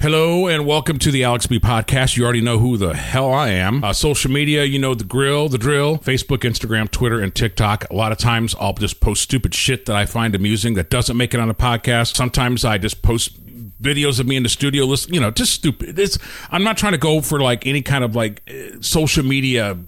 Hello 0.00 0.46
and 0.46 0.64
welcome 0.64 0.96
to 1.00 1.10
the 1.10 1.24
Alex 1.24 1.48
B 1.48 1.58
podcast. 1.58 2.16
You 2.16 2.22
already 2.22 2.40
know 2.40 2.60
who 2.60 2.76
the 2.76 2.94
hell 2.94 3.32
I 3.32 3.48
am. 3.48 3.82
Uh, 3.82 3.92
social 3.92 4.30
media, 4.30 4.62
you 4.62 4.78
know 4.78 4.94
the 4.94 5.02
grill, 5.02 5.48
the 5.48 5.58
drill. 5.58 5.98
Facebook, 5.98 6.48
Instagram, 6.48 6.88
Twitter, 6.88 7.18
and 7.18 7.34
TikTok. 7.34 7.90
A 7.90 7.94
lot 7.96 8.12
of 8.12 8.18
times 8.18 8.54
I'll 8.60 8.74
just 8.74 9.00
post 9.00 9.24
stupid 9.24 9.56
shit 9.56 9.86
that 9.86 9.96
I 9.96 10.06
find 10.06 10.36
amusing 10.36 10.74
that 10.74 10.88
doesn't 10.88 11.16
make 11.16 11.34
it 11.34 11.40
on 11.40 11.50
a 11.50 11.54
podcast. 11.54 12.14
Sometimes 12.14 12.64
I 12.64 12.78
just 12.78 13.02
post 13.02 13.44
videos 13.82 14.20
of 14.20 14.28
me 14.28 14.36
in 14.36 14.44
the 14.44 14.48
studio 14.48 14.84
listen 14.84 15.14
you 15.14 15.20
know 15.20 15.30
just 15.30 15.52
stupid 15.52 15.96
it's 16.00 16.18
i'm 16.50 16.64
not 16.64 16.76
trying 16.76 16.90
to 16.90 16.98
go 16.98 17.20
for 17.20 17.38
like 17.38 17.64
any 17.64 17.80
kind 17.80 18.02
of 18.02 18.16
like 18.16 18.42
eh, 18.48 18.72
social 18.80 19.24
media 19.24 19.78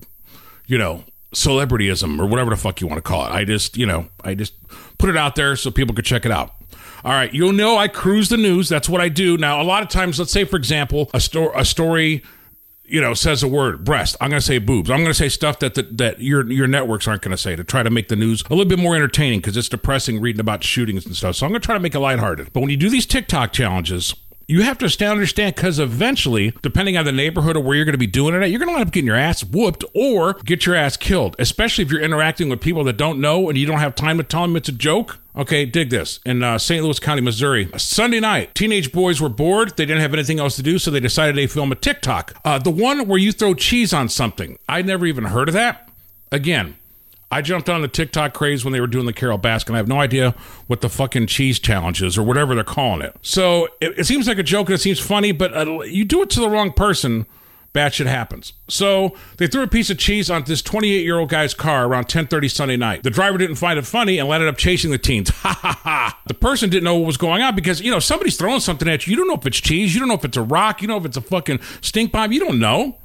you 0.67 0.79
know 0.79 1.03
celebrityism 1.35 2.21
or 2.21 2.27
whatever 2.27 2.51
the 2.51 2.57
fuck 2.57 2.81
you 2.81 2.87
want 2.87 2.99
to 2.99 3.03
call 3.03 3.27
it 3.27 3.31
i 3.31 3.45
just 3.45 3.77
you 3.77 3.85
know 3.85 4.07
i 4.23 4.33
just 4.33 4.55
put 4.97 5.11
it 5.11 5.17
out 5.17 5.35
there 5.35 5.57
so 5.57 5.73
people 5.73 5.93
could 5.93 6.05
check 6.05 6.25
it 6.25 6.31
out 6.31 6.55
all 7.05 7.13
right, 7.13 7.33
you'll 7.33 7.53
know 7.53 7.77
I 7.77 7.89
cruise 7.89 8.29
the 8.29 8.37
news. 8.37 8.69
That's 8.69 8.89
what 8.89 9.01
I 9.01 9.09
do. 9.09 9.37
Now, 9.37 9.61
a 9.61 9.65
lot 9.65 9.83
of 9.83 9.89
times, 9.89 10.19
let's 10.19 10.33
say, 10.33 10.45
for 10.45 10.57
example, 10.57 11.11
a, 11.15 11.21
sto- 11.21 11.53
a 11.55 11.65
story 11.65 12.23
you 12.91 13.01
know, 13.01 13.15
says 13.15 13.43
a 13.45 13.49
word, 13.49 13.85
breast. 13.85 14.17
I'm 14.21 14.31
going 14.31 14.41
to 14.41 14.47
say 14.47 14.59
boobs. 14.59 14.91
I'm 14.91 14.99
going 14.99 15.11
to 15.11 15.15
say 15.15 15.29
stuff 15.29 15.61
that, 15.61 15.75
that 15.75 15.97
that 15.99 16.21
your 16.21 16.51
your 16.51 16.67
networks 16.67 17.07
aren't 17.07 17.23
going 17.23 17.31
to 17.31 17.39
say 17.39 17.55
to 17.55 17.63
try 17.63 17.85
to 17.85 17.91
make 17.91 18.09
the 18.09 18.17
news 18.17 18.43
a 18.43 18.49
little 18.49 18.65
bit 18.65 18.81
more 18.81 18.97
entertaining 18.97 19.39
because 19.39 19.57
it's 19.57 19.69
depressing 19.69 20.21
reading 20.21 20.41
about 20.41 20.65
shootings 20.65 21.07
and 21.07 21.17
stuff. 21.17 21.37
So 21.37 21.47
I'm 21.47 21.53
going 21.53 21.61
to 21.61 21.65
try 21.65 21.75
to 21.75 21.81
make 21.81 21.95
it 21.95 22.01
lighthearted. 22.01 22.53
But 22.53 22.61
when 22.61 22.71
you 22.71 22.77
do 22.77 22.91
these 22.91 23.07
TikTok 23.07 23.53
challenges, 23.53 24.13
you 24.51 24.63
have 24.63 24.79
to 24.79 25.07
understand 25.07 25.55
because 25.55 25.79
eventually, 25.79 26.53
depending 26.61 26.97
on 26.97 27.05
the 27.05 27.13
neighborhood 27.13 27.57
or 27.57 27.61
where 27.61 27.77
you're 27.77 27.85
going 27.85 27.93
to 27.93 27.99
be 27.99 28.07
doing 28.09 28.35
it 28.35 28.43
at, 28.43 28.51
you're 28.51 28.59
going 28.59 28.69
to 28.69 28.81
end 28.81 28.89
up 28.89 28.93
getting 28.93 29.07
your 29.07 29.17
ass 29.17 29.45
whooped 29.45 29.85
or 29.95 30.35
get 30.45 30.67
your 30.67 30.75
ass 30.75 30.97
killed, 30.97 31.37
especially 31.39 31.83
if 31.83 31.91
you're 31.93 32.01
interacting 32.01 32.49
with 32.49 32.61
people 32.61 32.83
that 32.85 32.97
don't 32.97 33.21
know 33.21 33.49
and 33.49 33.57
you 33.57 33.65
don't 33.65 33.79
have 33.79 33.95
time 33.95 34.19
to 34.19 34.25
tell 34.25 34.43
them 34.43 34.57
it's 34.57 34.69
a 34.69 34.73
joke. 34.73 35.21
Okay, 35.37 35.65
dig 35.65 35.91
this. 35.91 36.19
In 36.27 36.43
uh, 36.43 36.59
St. 36.59 36.83
Louis 36.83 36.99
County, 36.99 37.23
Missouri, 37.23 37.71
Sunday 37.77 38.19
night, 38.19 38.53
teenage 38.57 38.91
boys 38.91 39.21
were 39.21 39.29
bored. 39.29 39.77
They 39.77 39.87
didn't 39.87 40.03
have 40.03 40.13
anything 40.13 40.41
else 40.41 40.57
to 40.57 40.63
do, 40.65 40.81
so 40.81 40.91
they 40.91 40.99
decided 40.99 41.37
they 41.37 41.47
film 41.47 41.71
a 41.71 41.77
TikTok. 41.77 42.35
Uh, 42.45 42.59
the 42.59 42.73
one 42.73 43.07
where 43.07 43.19
you 43.19 43.31
throw 43.31 43.55
cheese 43.55 43.93
on 43.93 44.09
something. 44.09 44.59
I'd 44.69 44.87
never 44.87 45.07
even 45.07 45.27
heard 45.27 45.49
of 45.49 45.55
that. 45.55 45.89
Again, 46.33 46.77
I 47.31 47.43
jumped 47.43 47.69
on 47.69 47.81
the 47.81 47.89
TikTok 47.89 48.35
craze 48.35 48.65
when 48.65 48.73
they 48.73 48.81
were 48.81 48.89
doing 48.89 49.07
the 49.07 49.13
Carole 49.13 49.39
Baskin. 49.39 49.75
I 49.75 49.77
have 49.77 49.89
no 49.89 50.01
idea 50.01 50.35
what 50.67 50.81
the 50.81 50.89
fucking 50.89 51.27
cheese 51.29 51.59
challenge 51.61 52.03
is 52.03 52.19
or 52.19 52.23
whatever 52.23 52.55
they're 52.55 52.65
calling 52.65 53.03
it. 53.03 53.17
So 53.23 53.69
it, 53.81 54.01
it 54.01 54.05
seems 54.05 54.27
like 54.27 54.39
a 54.39 54.43
joke 54.43 54.69
and 54.69 54.75
it 54.75 54.81
seems 54.81 54.99
funny, 54.99 55.31
but 55.33 55.57
uh, 55.57 55.83
you 55.83 56.05
do 56.05 56.23
it 56.23 56.31
to 56.31 56.41
the 56.41 56.49
wrong 56.49 56.73
person, 56.73 57.27
bad 57.73 57.95
shit 57.95 58.09
happens. 58.09 58.53
So 58.67 59.15
they 59.37 59.47
threw 59.47 59.63
a 59.63 59.69
piece 59.69 59.91
of 59.91 59.99
cheese 59.99 60.29
on 60.29 60.43
this 60.45 60.61
28 60.61 61.05
year 61.05 61.19
old 61.19 61.29
guy's 61.29 61.55
car 61.55 61.87
around 61.87 62.07
10:30 62.07 62.51
Sunday 62.51 62.77
night. 62.77 63.05
The 63.05 63.11
driver 63.11 63.39
didn't 63.39 63.57
find 63.57 63.79
it 63.79 63.87
funny 63.87 64.19
and 64.19 64.29
ended 64.29 64.49
up 64.49 64.57
chasing 64.57 64.91
the 64.91 64.99
teens. 64.99 65.31
Ha 65.41 65.55
ha 65.55 65.81
ha! 65.83 66.21
The 66.27 66.35
person 66.35 66.69
didn't 66.69 66.85
know 66.85 66.97
what 66.97 67.07
was 67.07 67.17
going 67.17 67.43
on 67.43 67.55
because 67.55 67.81
you 67.81 67.91
know 67.91 67.99
somebody's 67.99 68.37
throwing 68.37 68.61
something 68.61 68.89
at 68.89 69.07
you. 69.07 69.13
You 69.13 69.17
don't 69.17 69.29
know 69.29 69.35
if 69.35 69.47
it's 69.47 69.61
cheese. 69.61 69.95
You 69.95 70.01
don't 70.01 70.09
know 70.09 70.15
if 70.15 70.25
it's 70.25 70.37
a 70.37 70.43
rock. 70.43 70.83
You 70.83 70.89
don't 70.89 70.97
know 70.97 71.01
if 71.01 71.07
it's 71.07 71.17
a 71.17 71.21
fucking 71.23 71.61
stink 71.81 72.13
bomb. 72.13 72.33
You 72.33 72.41
don't 72.41 72.59
know. 72.59 72.97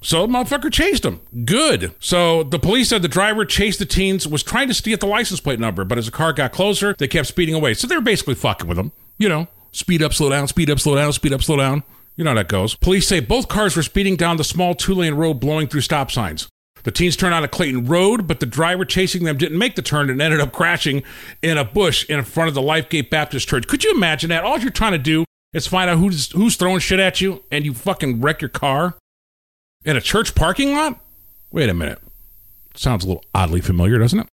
So 0.00 0.26
the 0.26 0.32
motherfucker 0.32 0.72
chased 0.72 1.04
him. 1.04 1.20
Good. 1.44 1.94
So 2.00 2.42
the 2.42 2.58
police 2.58 2.88
said 2.88 3.02
the 3.02 3.08
driver 3.08 3.44
chased 3.44 3.78
the 3.78 3.86
teens, 3.86 4.26
was 4.26 4.42
trying 4.42 4.68
to 4.68 4.74
steal 4.74 4.96
the 4.96 5.06
license 5.06 5.40
plate 5.40 5.60
number, 5.60 5.84
but 5.84 5.98
as 5.98 6.06
the 6.06 6.12
car 6.12 6.32
got 6.32 6.52
closer, 6.52 6.94
they 6.98 7.08
kept 7.08 7.28
speeding 7.28 7.54
away. 7.54 7.74
So 7.74 7.86
they 7.86 7.96
were 7.96 8.02
basically 8.02 8.34
fucking 8.34 8.68
with 8.68 8.78
him. 8.78 8.92
You 9.18 9.28
know, 9.28 9.48
speed 9.72 10.02
up, 10.02 10.14
slow 10.14 10.30
down, 10.30 10.48
speed 10.48 10.70
up, 10.70 10.80
slow 10.80 10.94
down, 10.94 11.12
speed 11.12 11.32
up, 11.32 11.42
slow 11.42 11.56
down. 11.56 11.82
You 12.16 12.24
know 12.24 12.30
how 12.30 12.36
that 12.36 12.48
goes. 12.48 12.74
Police 12.76 13.06
say 13.06 13.20
both 13.20 13.48
cars 13.48 13.76
were 13.76 13.82
speeding 13.82 14.16
down 14.16 14.36
the 14.36 14.44
small 14.44 14.74
two 14.74 14.94
lane 14.94 15.14
road, 15.14 15.34
blowing 15.34 15.68
through 15.68 15.82
stop 15.82 16.10
signs. 16.10 16.48
The 16.82 16.90
teens 16.90 17.16
turned 17.16 17.34
out 17.34 17.44
a 17.44 17.48
Clayton 17.48 17.86
Road, 17.86 18.26
but 18.26 18.40
the 18.40 18.46
driver 18.46 18.84
chasing 18.84 19.24
them 19.24 19.36
didn't 19.36 19.58
make 19.58 19.74
the 19.74 19.82
turn 19.82 20.08
and 20.08 20.20
ended 20.20 20.40
up 20.40 20.52
crashing 20.52 21.02
in 21.42 21.58
a 21.58 21.64
bush 21.64 22.08
in 22.08 22.22
front 22.24 22.48
of 22.48 22.54
the 22.54 22.62
Lifegate 22.62 23.10
Baptist 23.10 23.48
Church. 23.48 23.66
Could 23.66 23.84
you 23.84 23.92
imagine 23.94 24.30
that? 24.30 24.44
All 24.44 24.58
you're 24.58 24.70
trying 24.70 24.92
to 24.92 24.98
do 24.98 25.24
is 25.52 25.66
find 25.66 25.90
out 25.90 25.98
who's 25.98 26.30
who's 26.32 26.56
throwing 26.56 26.78
shit 26.78 27.00
at 27.00 27.20
you, 27.20 27.42
and 27.50 27.64
you 27.64 27.74
fucking 27.74 28.20
wreck 28.20 28.40
your 28.40 28.48
car. 28.48 28.94
In 29.84 29.96
a 29.96 30.00
church 30.00 30.34
parking 30.34 30.74
lot? 30.74 31.00
Wait 31.50 31.70
a 31.70 31.74
minute. 31.74 31.98
Sounds 32.74 33.04
a 33.04 33.08
little 33.08 33.24
oddly 33.34 33.62
familiar, 33.62 33.98
doesn't 33.98 34.20
it? 34.20 34.26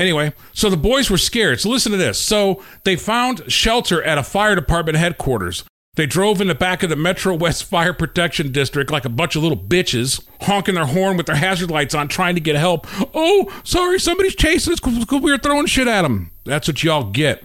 Anyway, 0.00 0.32
so 0.52 0.68
the 0.68 0.76
boys 0.76 1.10
were 1.10 1.18
scared. 1.18 1.60
So 1.60 1.68
listen 1.68 1.92
to 1.92 1.98
this. 1.98 2.20
So 2.20 2.62
they 2.84 2.96
found 2.96 3.50
shelter 3.50 4.02
at 4.02 4.18
a 4.18 4.22
fire 4.22 4.54
department 4.54 4.98
headquarters. 4.98 5.64
They 5.94 6.06
drove 6.06 6.40
in 6.40 6.46
the 6.46 6.54
back 6.54 6.82
of 6.82 6.90
the 6.90 6.96
Metro 6.96 7.34
West 7.34 7.64
Fire 7.64 7.92
Protection 7.92 8.52
District 8.52 8.90
like 8.90 9.04
a 9.04 9.08
bunch 9.08 9.34
of 9.34 9.42
little 9.42 9.58
bitches, 9.58 10.24
honking 10.42 10.76
their 10.76 10.86
horn 10.86 11.16
with 11.16 11.26
their 11.26 11.36
hazard 11.36 11.70
lights 11.70 11.94
on, 11.94 12.06
trying 12.06 12.36
to 12.36 12.40
get 12.40 12.54
help. 12.54 12.86
Oh, 13.14 13.52
sorry, 13.64 13.98
somebody's 13.98 14.36
chasing 14.36 14.72
us 14.72 14.80
because 14.80 15.06
we 15.20 15.32
were 15.32 15.38
throwing 15.38 15.66
shit 15.66 15.88
at 15.88 16.02
them. 16.02 16.30
That's 16.44 16.68
what 16.68 16.84
y'all 16.84 17.10
get. 17.10 17.44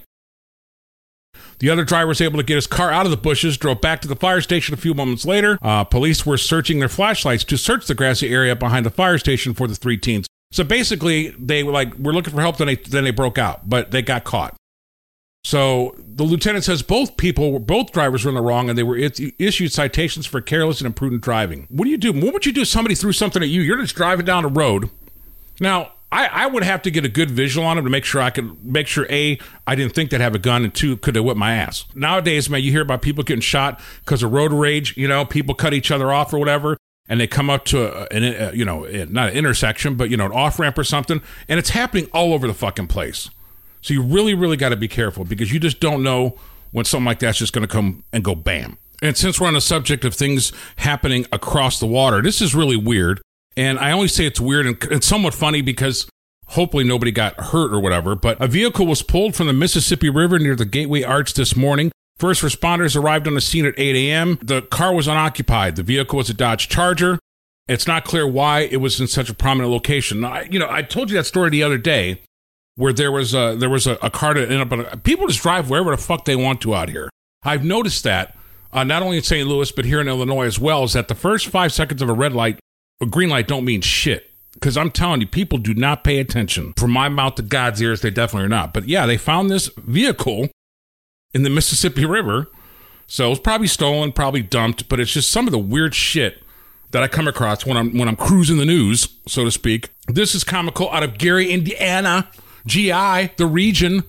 The 1.64 1.70
other 1.70 1.86
driver 1.86 2.10
was 2.10 2.20
able 2.20 2.40
to 2.40 2.44
get 2.44 2.56
his 2.56 2.68
car 2.68 2.92
out 2.92 3.06
of 3.06 3.12
the 3.12 3.16
bushes, 3.16 3.58
drove 3.58 3.80
back 3.80 4.02
to 4.02 4.08
the 4.10 4.18
fire 4.18 4.42
station 4.42 4.74
a 4.74 4.78
few 4.78 4.94
moments 4.94 5.24
later. 5.24 5.58
Uh, 5.62 5.86
police 5.86 6.26
were 6.26 6.38
searching 6.38 6.80
their 6.80 6.90
flashlights 6.90 7.46
to 7.46 7.58
search 7.58 7.86
the 7.86 7.96
grassy 7.96 8.28
area 8.28 8.54
behind 8.54 8.86
the 8.86 8.90
fire 8.90 9.18
station 9.18 9.54
for 9.54 9.66
the 9.66 9.76
three 9.76 9.96
teens. 9.96 10.28
So 10.52 10.66
basically, 10.66 11.30
they 11.40 11.64
were 11.64 11.72
like, 11.72 11.96
"We're 11.96 12.12
looking 12.12 12.34
for 12.34 12.42
help." 12.42 12.58
Then 12.58 12.68
they 12.68 12.76
then 12.76 13.06
they 13.06 13.12
broke 13.12 13.38
out, 13.38 13.70
but 13.70 13.92
they 13.92 14.02
got 14.02 14.26
caught. 14.26 14.58
So 15.46 15.96
the 15.98 16.26
lieutenant 16.26 16.66
says 16.66 16.82
both 16.82 17.16
people, 17.16 17.58
both 17.60 17.94
drivers 17.94 18.26
were 18.26 18.30
in 18.30 18.36
the 18.36 18.42
wrong, 18.42 18.68
and 18.68 18.78
they 18.78 18.84
were 18.84 18.98
issued 18.98 19.72
citations 19.72 20.26
for 20.26 20.42
careless 20.42 20.82
and 20.82 20.86
imprudent 20.86 21.22
driving. 21.22 21.68
What 21.70 21.86
do 21.86 21.92
you 21.92 21.98
do? 21.98 22.12
What 22.12 22.34
would 22.34 22.46
you 22.46 22.52
do 22.52 22.64
if 22.64 22.68
somebody 22.68 22.96
threw 22.96 23.14
something 23.14 23.42
at 23.42 23.48
you? 23.48 23.62
You're 23.62 23.80
just 23.80 23.96
driving 23.96 24.26
down 24.26 24.44
a 24.44 24.50
road. 24.50 24.90
Now, 25.62 25.94
I, 26.14 26.28
I 26.44 26.46
would 26.46 26.64
have 26.64 26.84
to 26.84 26.92
get 26.92 27.06
a 27.06 27.10
good 27.10 27.32
visual 27.32 27.66
on 27.66 27.80
him 27.80 27.86
to 27.86 27.90
make 27.90 28.06
sure 28.06 28.22
I 28.22 28.30
could 28.30 28.64
make 28.64 28.86
sure 28.86 29.08
a 29.10 29.40
I 29.66 29.74
didn't 29.74 29.96
think 29.96 30.12
they'd 30.12 30.22
have 30.22 30.36
a 30.36 30.40
gun 30.40 30.64
and 30.64 30.74
two 30.74 30.96
could 30.98 31.16
they 31.16 31.20
whip 31.20 31.38
my 31.38 31.56
ass. 31.56 31.86
Nowadays, 31.96 32.50
man, 32.52 32.62
you 32.62 32.72
hear 32.72 32.84
about 32.84 33.02
people 33.02 33.24
getting 33.24 33.42
shot 33.42 33.82
because 34.06 34.22
of 34.22 34.32
road 34.32 34.54
rage. 34.54 34.96
You 34.96 35.08
know, 35.08 35.26
people 35.26 35.56
cut 35.56 35.74
each 35.74 35.90
other 35.90 36.14
off 36.14 36.32
or 36.32 36.38
whatever, 36.38 36.78
and 37.10 37.20
they 37.20 37.26
come 37.26 37.50
up 37.50 37.66
to 37.66 37.84
a, 37.84 38.08
an 38.16 38.24
a, 38.24 38.54
you 38.54 38.64
know 38.64 38.86
not 39.10 39.30
an 39.30 39.36
intersection, 39.36 39.96
but 39.96 40.12
you 40.12 40.18
know 40.18 40.28
an 40.28 40.32
off 40.32 40.60
ramp 40.60 40.78
or 40.78 40.84
something, 40.84 41.20
and 41.50 41.60
it's 41.60 41.72
happening 41.72 42.08
all 42.14 42.34
over 42.34 42.46
the 42.46 42.54
fucking 42.54 42.88
place. 42.88 43.32
So 43.82 43.94
you 43.96 44.04
really, 44.04 44.36
really 44.36 44.56
got 44.56 44.70
to 44.70 44.78
be 44.78 44.88
careful 44.88 45.26
because 45.26 45.52
you 45.52 45.60
just 45.60 45.80
don't 45.80 46.04
know 46.04 46.38
when 46.72 46.86
something 46.86 47.06
like 47.06 47.20
that's 47.20 47.40
just 47.40 47.54
going 47.54 47.68
to 47.68 47.72
come 47.72 48.04
and 48.14 48.24
go 48.24 48.36
bam. 48.36 48.78
And 49.02 49.18
since 49.18 49.42
we're 49.42 49.48
on 49.48 49.56
the 49.56 49.62
subject 49.62 50.06
of 50.06 50.14
things 50.14 50.54
happening 50.78 51.26
across 51.34 51.80
the 51.80 51.86
water, 51.86 52.22
this 52.22 52.42
is 52.42 52.56
really 52.56 52.78
weird. 52.78 53.20
And 53.56 53.80
I 53.80 53.92
only 53.92 54.08
say 54.08 54.26
it's 54.26 54.40
weird 54.40 54.66
and, 54.66 54.84
and 54.86 55.04
somewhat 55.04 55.34
funny 55.34 55.62
because 55.62 56.08
hopefully 56.48 56.84
nobody 56.84 57.12
got 57.12 57.40
hurt 57.40 57.74
or 57.74 57.80
whatever. 57.80 58.16
But 58.16 58.42
a 58.42 58.48
vehicle 58.48 58.86
was 58.86 59.02
pulled 59.02 59.36
from 59.36 59.48
the 59.48 59.54
Mississippi 59.54 60.10
River 60.10 60.40
near 60.40 60.56
the 60.56 60.66
Gateway 60.66 61.04
Arch 61.04 61.34
this 61.34 61.56
morning. 61.56 61.92
First 62.18 62.42
responders 62.42 62.96
arrived 62.96 63.28
on 63.28 63.34
the 63.34 63.42
scene 63.42 63.66
at 63.66 63.74
8 63.78 63.96
a.m. 63.96 64.40
The 64.42 64.62
car 64.62 64.94
was 64.94 65.08
unoccupied. 65.08 65.76
The 65.76 65.84
vehicle 65.84 66.18
was 66.18 66.30
a 66.30 66.34
Dodge 66.34 66.70
Charger. 66.70 67.20
It's 67.68 67.88
not 67.88 68.04
clear 68.04 68.28
why 68.28 68.62
it 68.62 68.78
was 68.78 69.00
in 69.00 69.08
such 69.08 69.30
a 69.30 69.34
prominent 69.34 69.72
location. 69.72 70.24
I, 70.24 70.44
you 70.44 70.60
know, 70.60 70.68
I 70.70 70.82
told 70.82 71.10
you 71.10 71.18
that 71.18 71.26
story 71.26 71.50
the 71.50 71.64
other 71.64 71.78
day 71.78 72.22
where 72.76 72.94
there 72.94 73.12
was 73.12 73.34
a 73.34 73.56
there 73.58 73.70
was 73.70 73.88
a, 73.88 73.94
a 74.02 74.10
car 74.10 74.34
that 74.34 74.52
ended 74.52 74.62
up. 74.62 74.94
A, 74.94 74.98
people 74.98 75.28
just 75.28 75.42
drive 75.42 75.70
wherever 75.70 75.92
the 75.92 75.98
fuck 75.98 76.26
they 76.26 76.36
want 76.36 76.62
to 76.62 76.76
out 76.76 76.90
here. 76.90 77.10
I've 77.44 77.64
noticed 77.64 78.04
that 78.04 78.36
uh, 78.72 78.84
not 78.84 79.02
only 79.02 79.18
in 79.18 79.24
St. 79.24 79.48
Louis 79.48 79.72
but 79.72 79.86
here 79.86 80.02
in 80.02 80.08
Illinois 80.08 80.46
as 80.46 80.60
well. 80.60 80.84
Is 80.84 80.94
that 80.94 81.08
the 81.08 81.16
first 81.16 81.48
five 81.48 81.72
seconds 81.72 82.02
of 82.02 82.10
a 82.10 82.14
red 82.14 82.34
light 82.34 82.60
a 83.02 83.06
green 83.06 83.30
light 83.30 83.48
don't 83.48 83.66
mean 83.66 83.82
shit. 83.82 84.30
Because 84.54 84.78
I'm 84.78 84.92
telling 84.92 85.20
you, 85.20 85.28
people 85.28 85.58
do 85.58 85.74
not 85.74 86.04
pay 86.04 86.20
attention. 86.20 86.74
From 86.78 86.92
my 86.92 87.10
mouth 87.10 87.36
to 87.36 87.42
God's 87.42 87.82
ears, 87.82 88.02
they 88.02 88.12
definitely 88.12 88.46
are 88.46 88.50
not. 88.50 88.74
But 88.74 88.88
yeah, 88.88 89.06
they 89.06 89.18
found 89.18 89.50
this 89.50 89.68
vehicle 89.78 90.50
in 91.34 91.44
the 91.44 91.50
Mississippi 91.50 92.06
River. 92.06 92.48
So 93.08 93.26
it 93.28 93.30
was 93.30 93.40
probably 93.40 93.68
stolen, 93.68 94.12
probably 94.12 94.42
dumped, 94.42 94.88
but 94.88 95.00
it's 95.00 95.12
just 95.12 95.30
some 95.30 95.48
of 95.48 95.52
the 95.52 95.60
weird 95.60 95.94
shit 95.94 96.44
that 96.92 97.04
I 97.04 97.08
come 97.08 97.28
across 97.28 97.66
when 97.66 97.76
I'm 97.76 97.98
when 97.98 98.08
I'm 98.08 98.16
cruising 98.16 98.58
the 98.58 98.66
news, 98.66 99.08
so 99.28 99.44
to 99.44 99.52
speak. 99.52 99.90
This 100.08 100.34
is 100.34 100.44
comical 100.44 100.90
out 100.92 101.04
of 101.04 101.18
Gary, 101.18 101.52
Indiana, 101.52 102.30
GI, 102.66 103.32
the 103.38 103.48
region. 103.50 104.04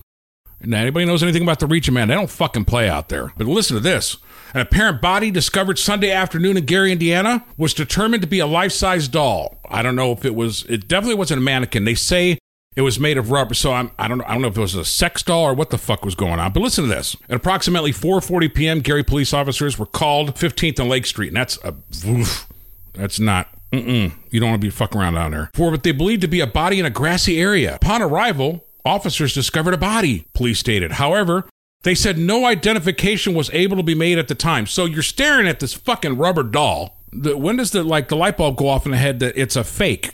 Now, 0.61 0.79
anybody 0.79 1.05
knows 1.05 1.21
anything 1.21 1.43
about 1.43 1.59
the 1.59 1.67
region, 1.67 1.93
man? 1.93 2.07
They 2.07 2.15
don't 2.15 2.29
fucking 2.29 2.65
play 2.65 2.89
out 2.89 3.09
there. 3.09 3.31
But 3.37 3.47
listen 3.47 3.75
to 3.75 3.81
this. 3.81 4.17
An 4.53 4.61
apparent 4.61 5.01
body 5.01 5.31
discovered 5.31 5.77
Sunday 5.77 6.11
afternoon 6.11 6.57
in 6.57 6.65
Gary, 6.65 6.91
Indiana, 6.91 7.45
was 7.57 7.73
determined 7.73 8.21
to 8.21 8.27
be 8.27 8.39
a 8.39 8.47
life 8.47 8.71
size 8.71 9.07
doll. 9.07 9.59
I 9.69 9.81
don't 9.81 9.95
know 9.95 10.11
if 10.11 10.23
it 10.23 10.33
was, 10.33 10.63
it 10.69 10.87
definitely 10.87 11.15
wasn't 11.15 11.39
a 11.39 11.43
mannequin. 11.43 11.83
They 11.83 11.95
say 11.95 12.39
it 12.75 12.81
was 12.81 12.99
made 12.99 13.17
of 13.17 13.31
rubber, 13.31 13.53
so 13.53 13.73
I'm, 13.73 13.91
I 13.97 14.07
don't 14.07 14.21
I 14.21 14.33
don't 14.33 14.41
know 14.41 14.49
if 14.49 14.57
it 14.57 14.61
was 14.61 14.75
a 14.75 14.83
sex 14.83 15.23
doll 15.23 15.43
or 15.43 15.53
what 15.53 15.69
the 15.69 15.77
fuck 15.77 16.03
was 16.03 16.13
going 16.13 16.39
on. 16.39 16.51
But 16.51 16.61
listen 16.61 16.83
to 16.83 16.89
this: 16.89 17.15
at 17.29 17.35
approximately 17.35 17.91
4:40 17.91 18.53
p.m., 18.53 18.79
Gary 18.81 19.03
police 19.03 19.33
officers 19.33 19.79
were 19.79 19.85
called 19.85 20.35
15th 20.35 20.79
and 20.79 20.89
Lake 20.89 21.05
Street, 21.05 21.29
and 21.29 21.37
that's 21.37 21.57
a 21.63 21.73
oof, 22.05 22.47
that's 22.93 23.19
not. 23.19 23.49
You 23.71 24.39
don't 24.39 24.49
want 24.49 24.61
to 24.61 24.65
be 24.65 24.69
fucking 24.69 24.99
around 24.99 25.15
down 25.15 25.31
there. 25.31 25.49
For 25.53 25.71
what 25.71 25.83
they 25.83 25.91
believed 25.91 26.21
to 26.21 26.29
be 26.29 26.39
a 26.39 26.47
body 26.47 26.79
in 26.79 26.85
a 26.85 26.89
grassy 26.89 27.41
area. 27.41 27.75
Upon 27.75 28.01
arrival, 28.01 28.64
officers 28.85 29.33
discovered 29.33 29.73
a 29.73 29.77
body. 29.77 30.25
Police 30.33 30.59
stated. 30.59 30.93
However, 30.93 31.47
they 31.83 31.95
said 31.95 32.17
no 32.17 32.45
identification 32.45 33.33
was 33.33 33.49
able 33.53 33.77
to 33.77 33.83
be 33.83 33.95
made 33.95 34.17
at 34.17 34.27
the 34.27 34.35
time. 34.35 34.67
So 34.67 34.85
you're 34.85 35.03
staring 35.03 35.47
at 35.47 35.59
this 35.59 35.73
fucking 35.73 36.17
rubber 36.17 36.43
doll. 36.43 36.97
The, 37.11 37.37
when 37.37 37.57
does 37.57 37.71
the 37.71 37.83
like 37.83 38.07
the 38.07 38.15
light 38.15 38.37
bulb 38.37 38.57
go 38.57 38.67
off 38.67 38.85
in 38.85 38.91
the 38.91 38.97
head 38.97 39.19
that 39.19 39.37
it's 39.37 39.55
a 39.55 39.63
fake? 39.63 40.11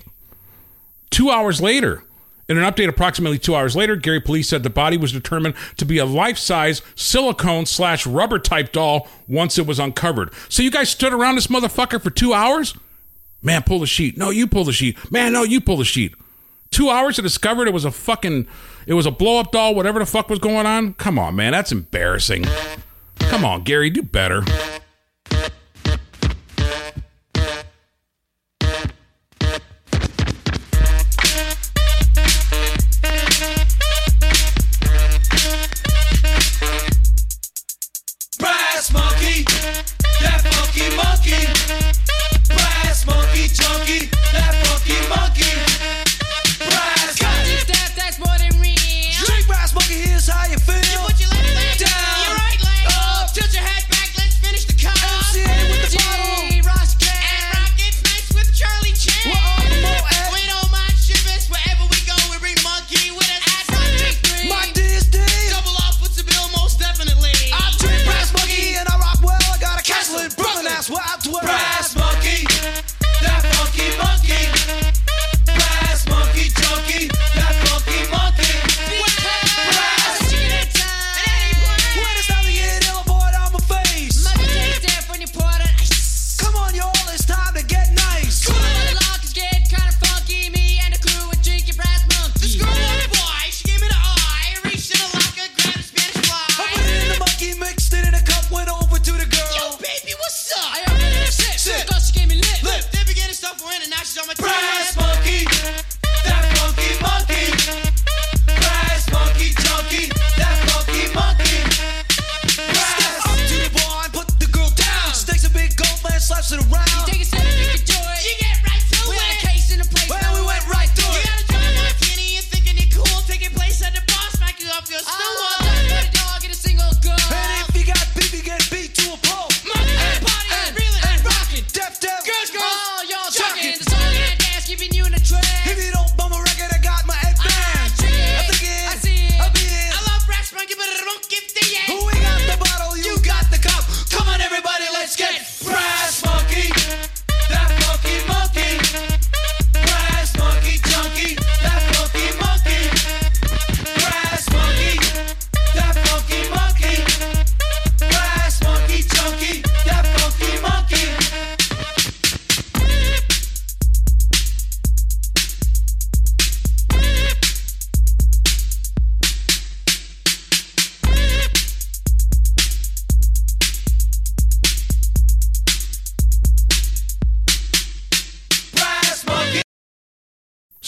Two 1.09 1.29
hours 1.29 1.61
later, 1.61 2.03
In 2.51 2.57
an 2.57 2.69
update 2.69 2.89
approximately 2.89 3.39
two 3.39 3.55
hours 3.55 3.77
later, 3.77 3.95
Gary 3.95 4.19
police 4.19 4.49
said 4.49 4.63
the 4.63 4.69
body 4.69 4.97
was 4.97 5.13
determined 5.13 5.55
to 5.77 5.85
be 5.85 5.99
a 5.99 6.05
life 6.05 6.37
size 6.37 6.81
silicone 6.95 7.65
slash 7.65 8.05
rubber 8.05 8.39
type 8.39 8.73
doll 8.73 9.07
once 9.25 9.57
it 9.57 9.65
was 9.65 9.79
uncovered. 9.79 10.33
So 10.49 10.61
you 10.61 10.69
guys 10.69 10.89
stood 10.89 11.13
around 11.13 11.35
this 11.35 11.47
motherfucker 11.47 12.01
for 12.01 12.09
two 12.09 12.33
hours? 12.33 12.75
Man, 13.41 13.63
pull 13.63 13.79
the 13.79 13.87
sheet. 13.87 14.17
No, 14.17 14.31
you 14.31 14.47
pull 14.47 14.65
the 14.65 14.73
sheet. 14.73 14.97
Man, 15.09 15.31
no, 15.31 15.43
you 15.43 15.61
pull 15.61 15.77
the 15.77 15.85
sheet. 15.85 16.13
Two 16.71 16.89
hours 16.89 17.17
to 17.17 17.21
discover 17.21 17.65
it 17.67 17.73
was 17.73 17.83
a 17.83 17.91
fucking, 17.91 18.47
it 18.87 18.93
was 18.93 19.05
a 19.05 19.11
blow 19.11 19.39
up 19.39 19.51
doll, 19.51 19.75
whatever 19.75 19.99
the 19.99 20.05
fuck 20.05 20.29
was 20.29 20.39
going 20.39 20.65
on? 20.65 20.93
Come 20.93 21.19
on, 21.19 21.35
man, 21.35 21.51
that's 21.51 21.73
embarrassing. 21.73 22.45
Come 23.19 23.43
on, 23.43 23.63
Gary, 23.63 23.89
do 23.89 24.01
better. 24.01 24.43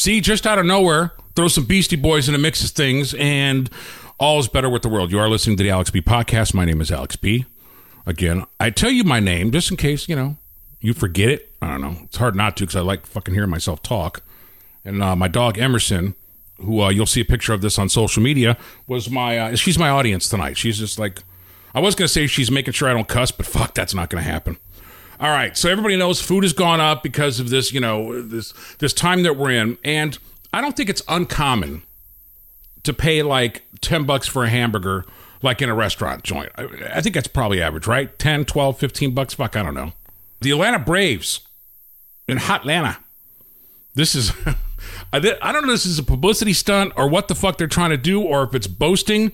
See, 0.03 0.19
just 0.19 0.45
out 0.45 0.59
of 0.59 0.65
nowhere, 0.65 1.13
throw 1.33 1.47
some 1.47 1.63
Beastie 1.63 1.95
Boys 1.95 2.27
in 2.27 2.35
a 2.35 2.37
mix 2.37 2.61
of 2.61 2.71
things, 2.71 3.13
and 3.13 3.69
all 4.19 4.37
is 4.37 4.49
better 4.49 4.69
with 4.69 4.81
the 4.81 4.89
world. 4.89 5.13
You 5.13 5.19
are 5.19 5.29
listening 5.29 5.55
to 5.55 5.63
the 5.63 5.69
Alex 5.69 5.91
B 5.91 6.01
podcast. 6.01 6.53
My 6.53 6.65
name 6.65 6.81
is 6.81 6.91
Alex 6.91 7.15
B. 7.15 7.45
Again, 8.05 8.43
I 8.59 8.69
tell 8.69 8.91
you 8.91 9.05
my 9.05 9.21
name 9.21 9.49
just 9.49 9.71
in 9.71 9.77
case, 9.77 10.09
you 10.09 10.15
know, 10.17 10.35
you 10.81 10.93
forget 10.93 11.29
it. 11.29 11.53
I 11.61 11.69
don't 11.69 11.79
know. 11.79 11.95
It's 12.03 12.17
hard 12.17 12.35
not 12.35 12.57
to 12.57 12.63
because 12.65 12.75
I 12.75 12.81
like 12.81 13.05
fucking 13.05 13.33
hearing 13.33 13.49
myself 13.49 13.81
talk. 13.81 14.21
And 14.83 15.01
uh, 15.01 15.15
my 15.15 15.29
dog, 15.29 15.57
Emerson, 15.57 16.15
who 16.57 16.81
uh, 16.81 16.89
you'll 16.89 17.05
see 17.05 17.21
a 17.21 17.25
picture 17.25 17.53
of 17.53 17.61
this 17.61 17.79
on 17.79 17.87
social 17.87 18.21
media, 18.21 18.57
was 18.87 19.09
my, 19.09 19.37
uh, 19.37 19.55
she's 19.55 19.79
my 19.79 19.87
audience 19.87 20.27
tonight. 20.27 20.57
She's 20.57 20.79
just 20.79 20.99
like, 20.99 21.23
I 21.73 21.79
was 21.79 21.95
going 21.95 22.07
to 22.07 22.13
say 22.13 22.27
she's 22.27 22.51
making 22.51 22.73
sure 22.73 22.89
I 22.89 22.93
don't 22.93 23.07
cuss, 23.07 23.31
but 23.31 23.45
fuck, 23.45 23.73
that's 23.73 23.93
not 23.93 24.09
going 24.09 24.21
to 24.21 24.29
happen. 24.29 24.57
All 25.19 25.29
right, 25.29 25.55
so 25.55 25.69
everybody 25.69 25.95
knows 25.95 26.21
food 26.21 26.43
has 26.43 26.53
gone 26.53 26.81
up 26.81 27.03
because 27.03 27.39
of 27.39 27.49
this, 27.49 27.71
you 27.71 27.79
know, 27.79 28.21
this 28.21 28.53
this 28.79 28.93
time 28.93 29.23
that 29.23 29.37
we're 29.37 29.51
in, 29.51 29.77
and 29.83 30.17
I 30.53 30.61
don't 30.61 30.75
think 30.75 30.89
it's 30.89 31.03
uncommon 31.07 31.83
to 32.83 32.93
pay 32.93 33.21
like 33.23 33.63
10 33.81 34.03
bucks 34.05 34.27
for 34.27 34.43
a 34.43 34.49
hamburger 34.49 35.05
like 35.41 35.61
in 35.61 35.69
a 35.69 35.75
restaurant 35.75 36.23
joint. 36.23 36.51
I, 36.55 36.67
I 36.95 37.01
think 37.01 37.15
that's 37.15 37.27
probably 37.27 37.61
average, 37.61 37.87
right? 37.87 38.17
10, 38.17 38.45
12, 38.45 38.77
15 38.77 39.13
bucks, 39.13 39.33
fuck, 39.33 39.55
I 39.55 39.63
don't 39.63 39.73
know. 39.73 39.93
The 40.41 40.51
Atlanta 40.51 40.79
Braves 40.79 41.41
in 42.27 42.37
Hot 42.37 42.61
Atlanta. 42.61 42.97
This 43.93 44.15
is 44.15 44.33
I 45.13 45.19
don't 45.19 45.65
know 45.65 45.71
this 45.71 45.85
is 45.85 45.99
a 45.99 46.03
publicity 46.03 46.53
stunt 46.53 46.93
or 46.95 47.07
what 47.07 47.27
the 47.27 47.35
fuck 47.35 47.57
they're 47.57 47.67
trying 47.67 47.91
to 47.91 47.97
do 47.97 48.21
or 48.21 48.43
if 48.43 48.55
it's 48.55 48.67
boasting, 48.67 49.31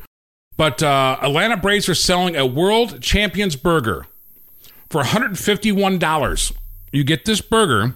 but 0.57 0.83
uh, 0.83 1.17
Atlanta 1.21 1.57
Braves 1.57 1.87
are 1.87 1.95
selling 1.95 2.35
a 2.35 2.45
world 2.45 3.01
champions 3.01 3.55
burger 3.55 4.05
for 4.89 5.03
$151. 5.03 6.53
You 6.91 7.03
get 7.03 7.25
this 7.25 7.41
burger 7.41 7.95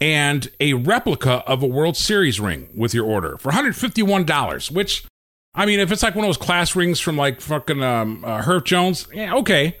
and 0.00 0.50
a 0.58 0.74
replica 0.74 1.44
of 1.46 1.62
a 1.62 1.66
World 1.66 1.96
Series 1.96 2.40
ring 2.40 2.70
with 2.74 2.94
your 2.94 3.04
order 3.04 3.36
for 3.36 3.52
$151, 3.52 4.70
which, 4.70 5.04
I 5.54 5.66
mean, 5.66 5.78
if 5.78 5.92
it's 5.92 6.02
like 6.02 6.14
one 6.14 6.24
of 6.24 6.28
those 6.28 6.38
class 6.38 6.74
rings 6.74 7.00
from 7.00 7.16
like 7.16 7.40
fucking 7.40 7.82
um, 7.82 8.24
uh, 8.24 8.42
Herff 8.42 8.64
Jones, 8.64 9.06
yeah, 9.12 9.34
okay. 9.36 9.76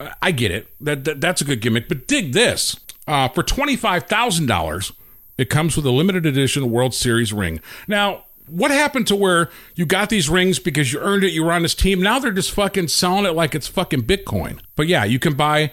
Uh, 0.00 0.10
I 0.22 0.30
get 0.32 0.50
it. 0.50 0.68
That, 0.80 1.04
that 1.04 1.20
That's 1.20 1.42
a 1.42 1.44
good 1.44 1.60
gimmick. 1.60 1.88
But 1.88 2.08
dig 2.08 2.32
this 2.32 2.76
uh, 3.06 3.28
for 3.28 3.42
$25,000, 3.42 4.92
it 5.36 5.50
comes 5.50 5.76
with 5.76 5.84
a 5.84 5.90
limited 5.90 6.24
edition 6.24 6.70
World 6.70 6.94
Series 6.94 7.32
ring. 7.32 7.60
Now, 7.86 8.24
what 8.50 8.70
happened 8.70 9.06
to 9.08 9.16
where 9.16 9.50
you 9.74 9.86
got 9.86 10.10
these 10.10 10.28
rings 10.28 10.58
because 10.58 10.92
you 10.92 11.00
earned 11.00 11.24
it, 11.24 11.32
you 11.32 11.44
were 11.44 11.52
on 11.52 11.62
this 11.62 11.74
team? 11.74 12.02
Now 12.02 12.18
they're 12.18 12.32
just 12.32 12.50
fucking 12.52 12.88
selling 12.88 13.24
it 13.24 13.32
like 13.32 13.54
it's 13.54 13.68
fucking 13.68 14.02
Bitcoin. 14.02 14.60
But 14.76 14.86
yeah, 14.86 15.04
you 15.04 15.18
can 15.18 15.34
buy 15.34 15.72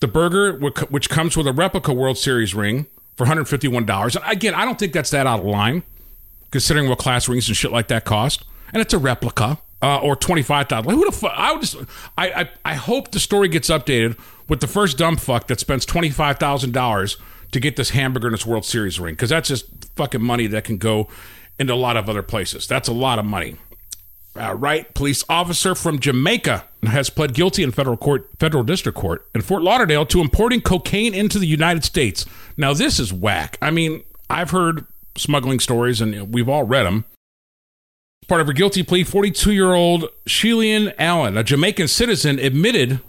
the 0.00 0.08
burger, 0.08 0.58
which 0.58 1.08
comes 1.08 1.36
with 1.36 1.46
a 1.46 1.52
replica 1.52 1.92
World 1.92 2.18
Series 2.18 2.54
ring 2.54 2.86
for 3.16 3.26
$151. 3.26 4.16
And 4.16 4.24
again, 4.30 4.54
I 4.54 4.64
don't 4.64 4.78
think 4.78 4.92
that's 4.92 5.10
that 5.10 5.26
out 5.26 5.40
of 5.40 5.46
line, 5.46 5.82
considering 6.50 6.88
what 6.88 6.98
class 6.98 7.28
rings 7.28 7.48
and 7.48 7.56
shit 7.56 7.72
like 7.72 7.88
that 7.88 8.04
cost. 8.04 8.44
And 8.72 8.80
it's 8.80 8.94
a 8.94 8.98
replica. 8.98 9.58
Uh, 9.82 9.98
or 9.98 10.16
twenty 10.16 10.40
five 10.40 10.66
thousand. 10.66 10.90
Who 10.94 11.04
the 11.04 11.12
fuck? 11.12 11.34
I 11.36 11.52
would 11.52 11.60
just. 11.60 11.76
I, 12.16 12.30
I 12.30 12.48
I 12.64 12.74
hope 12.74 13.10
the 13.10 13.20
story 13.20 13.48
gets 13.48 13.68
updated 13.68 14.18
with 14.48 14.60
the 14.60 14.66
first 14.66 14.96
dumb 14.96 15.18
fuck 15.18 15.46
that 15.48 15.60
spends 15.60 15.84
twenty 15.84 16.08
five 16.08 16.38
thousand 16.38 16.72
dollars 16.72 17.18
to 17.52 17.60
get 17.60 17.76
this 17.76 17.90
hamburger 17.90 18.28
in 18.28 18.32
this 18.32 18.46
World 18.46 18.64
Series 18.64 18.98
ring 18.98 19.12
because 19.12 19.28
that's 19.28 19.48
just 19.48 19.66
fucking 19.94 20.22
money 20.22 20.46
that 20.46 20.64
can 20.64 20.78
go 20.78 21.08
into 21.58 21.72
a 21.72 21.76
lot 21.76 21.96
of 21.96 22.08
other 22.08 22.22
places. 22.22 22.66
That's 22.66 22.88
a 22.88 22.92
lot 22.92 23.18
of 23.18 23.24
money. 23.24 23.56
Uh, 24.36 24.52
right, 24.54 24.92
police 24.94 25.22
officer 25.28 25.76
from 25.76 26.00
Jamaica 26.00 26.64
has 26.82 27.08
pled 27.08 27.34
guilty 27.34 27.62
in 27.62 27.70
federal 27.70 27.96
court, 27.96 28.28
federal 28.40 28.64
district 28.64 28.98
court 28.98 29.28
in 29.32 29.42
Fort 29.42 29.62
Lauderdale 29.62 30.04
to 30.06 30.20
importing 30.20 30.60
cocaine 30.60 31.14
into 31.14 31.38
the 31.38 31.46
United 31.46 31.84
States. 31.84 32.26
Now, 32.56 32.74
this 32.74 32.98
is 32.98 33.12
whack. 33.12 33.56
I 33.62 33.70
mean, 33.70 34.02
I've 34.28 34.50
heard 34.50 34.86
smuggling 35.16 35.60
stories, 35.60 36.00
and 36.00 36.34
we've 36.34 36.48
all 36.48 36.64
read 36.64 36.84
them. 36.84 37.04
Part 38.26 38.40
of 38.40 38.48
her 38.48 38.52
guilty 38.52 38.82
plea, 38.82 39.04
42 39.04 39.52
year 39.52 39.72
old 39.72 40.08
Shelian 40.26 40.92
Allen, 40.98 41.36
a 41.36 41.44
Jamaican 41.44 41.88
citizen, 41.88 42.40
admitted 42.40 43.00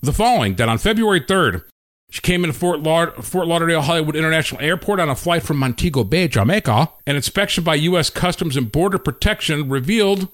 the 0.00 0.12
following 0.12 0.54
that 0.56 0.68
on 0.68 0.78
February 0.78 1.20
3rd, 1.20 1.64
she 2.10 2.22
came 2.22 2.42
into 2.42 2.58
Fort, 2.58 2.80
Laud- 2.80 3.24
Fort 3.24 3.46
Lauderdale 3.46 3.82
Hollywood 3.82 4.16
International 4.16 4.60
Airport 4.62 4.98
on 4.98 5.10
a 5.10 5.14
flight 5.14 5.42
from 5.42 5.58
Montego 5.58 6.04
Bay, 6.04 6.26
Jamaica. 6.26 6.88
An 7.06 7.16
inspection 7.16 7.64
by 7.64 7.74
U.S. 7.74 8.08
Customs 8.08 8.56
and 8.56 8.72
Border 8.72 8.98
Protection 8.98 9.68
revealed 9.68 10.28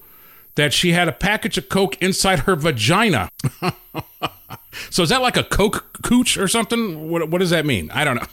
that 0.55 0.71
she 0.71 0.93
had 0.93 1.09
a 1.09 1.11
package 1.11 1.57
of 1.57 1.67
Coke 1.67 2.01
inside 2.01 2.39
her 2.39 2.55
vagina. 2.55 3.27
so 4.89 5.03
is 5.03 5.09
that 5.09 5.21
like 5.21 5.35
a 5.35 5.43
Coke 5.43 6.01
cooch 6.01 6.37
or 6.37 6.47
something? 6.47 7.09
What, 7.09 7.29
what 7.29 7.39
does 7.39 7.49
that 7.49 7.65
mean? 7.65 7.91
I 7.91 8.05
don't 8.05 8.15
know. 8.15 8.27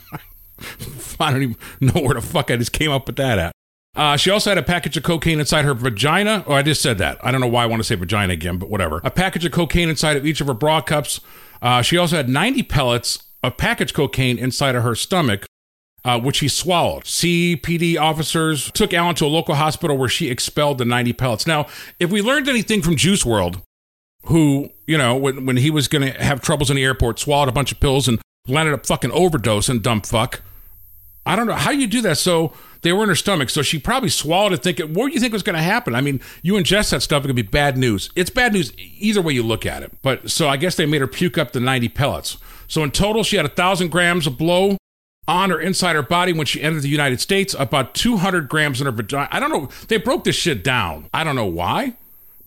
I 1.19 1.31
don't 1.31 1.43
even 1.43 1.57
know 1.81 2.01
where 2.01 2.13
the 2.13 2.21
fuck 2.21 2.49
I 2.49 2.55
just 2.55 2.71
came 2.71 2.91
up 2.91 3.07
with 3.07 3.17
that 3.17 3.39
at. 3.39 3.51
Uh, 3.95 4.17
she 4.17 4.31
also 4.31 4.49
had 4.49 4.57
a 4.57 4.63
package 4.63 4.97
of 4.97 5.03
cocaine 5.03 5.39
inside 5.39 5.65
her 5.65 5.73
vagina. 5.73 6.43
Oh, 6.47 6.53
I 6.53 6.63
just 6.63 6.81
said 6.81 6.97
that. 6.97 7.23
I 7.23 7.31
don't 7.31 7.41
know 7.41 7.47
why 7.47 7.63
I 7.63 7.65
want 7.67 7.81
to 7.81 7.83
say 7.83 7.95
vagina 7.95 8.33
again, 8.33 8.57
but 8.57 8.69
whatever. 8.69 9.01
A 9.03 9.11
package 9.11 9.45
of 9.45 9.51
cocaine 9.51 9.89
inside 9.89 10.17
of 10.17 10.25
each 10.25 10.41
of 10.41 10.47
her 10.47 10.53
bra 10.53 10.81
cups. 10.81 11.19
Uh, 11.61 11.81
she 11.81 11.97
also 11.97 12.15
had 12.15 12.27
90 12.27 12.63
pellets 12.63 13.23
of 13.43 13.57
packaged 13.57 13.93
cocaine 13.93 14.37
inside 14.37 14.75
of 14.75 14.83
her 14.83 14.95
stomach, 14.95 15.45
uh, 16.05 16.19
which 16.19 16.39
he 16.39 16.47
swallowed. 16.47 17.03
CBP 17.03 17.99
officers 17.99 18.71
took 18.71 18.93
Allen 18.93 19.15
to 19.15 19.25
a 19.25 19.27
local 19.27 19.55
hospital 19.55 19.97
where 19.97 20.09
she 20.09 20.29
expelled 20.29 20.77
the 20.77 20.85
90 20.85 21.13
pellets. 21.13 21.45
Now, 21.45 21.67
if 21.99 22.09
we 22.09 22.21
learned 22.21 22.49
anything 22.49 22.81
from 22.81 22.95
Juice 22.95 23.23
WRLD, 23.23 23.61
who, 24.25 24.69
you 24.87 24.97
know, 24.97 25.15
when, 25.15 25.45
when 25.45 25.57
he 25.57 25.69
was 25.69 25.87
going 25.87 26.01
to 26.01 26.23
have 26.23 26.41
troubles 26.41 26.69
in 26.69 26.77
the 26.77 26.83
airport, 26.83 27.19
swallowed 27.19 27.49
a 27.49 27.51
bunch 27.51 27.71
of 27.71 27.79
pills 27.79 28.07
and 28.07 28.19
landed 28.47 28.73
up 28.73 28.85
fucking 28.85 29.11
overdose 29.11 29.69
and 29.69 29.83
dumb 29.83 30.01
fuck. 30.01 30.41
I 31.25 31.35
don't 31.35 31.47
know 31.47 31.53
how 31.53 31.71
you 31.71 31.87
do 31.87 32.01
that. 32.01 32.17
So 32.17 32.53
they 32.81 32.91
were 32.91 33.03
in 33.03 33.09
her 33.09 33.15
stomach, 33.15 33.49
so 33.49 33.61
she 33.61 33.79
probably 33.79 34.09
swallowed 34.09 34.53
it, 34.53 34.63
thinking, 34.63 34.93
"What 34.93 35.07
do 35.07 35.13
you 35.13 35.19
think 35.19 35.31
was 35.31 35.43
going 35.43 35.55
to 35.55 35.61
happen?" 35.61 35.95
I 35.95 36.01
mean, 36.01 36.19
you 36.41 36.53
ingest 36.53 36.91
that 36.91 37.01
stuff, 37.01 37.23
it 37.23 37.27
could 37.27 37.35
be 37.35 37.41
bad 37.41 37.77
news. 37.77 38.09
It's 38.15 38.29
bad 38.29 38.53
news 38.53 38.73
either 38.77 39.21
way 39.21 39.33
you 39.33 39.43
look 39.43 39.65
at 39.65 39.83
it. 39.83 39.93
But 40.01 40.29
so 40.29 40.49
I 40.49 40.57
guess 40.57 40.75
they 40.75 40.85
made 40.85 41.01
her 41.01 41.07
puke 41.07 41.37
up 41.37 41.53
the 41.53 41.59
ninety 41.59 41.87
pellets. 41.87 42.37
So 42.67 42.83
in 42.83 42.91
total, 42.91 43.23
she 43.23 43.37
had 43.37 43.45
a 43.45 43.49
thousand 43.49 43.89
grams 43.89 44.27
of 44.27 44.37
blow 44.37 44.77
on 45.25 45.51
or 45.51 45.61
inside 45.61 45.95
her 45.95 46.03
body 46.03 46.33
when 46.33 46.45
she 46.45 46.61
entered 46.61 46.81
the 46.81 46.89
United 46.89 47.21
States. 47.21 47.55
About 47.57 47.95
two 47.95 48.17
hundred 48.17 48.49
grams 48.49 48.81
in 48.81 48.85
her 48.85 48.91
vagina. 48.91 49.29
I 49.31 49.39
don't 49.39 49.49
know. 49.49 49.69
They 49.87 49.97
broke 49.97 50.25
this 50.25 50.35
shit 50.35 50.63
down. 50.63 51.07
I 51.13 51.23
don't 51.23 51.37
know 51.37 51.45
why, 51.45 51.93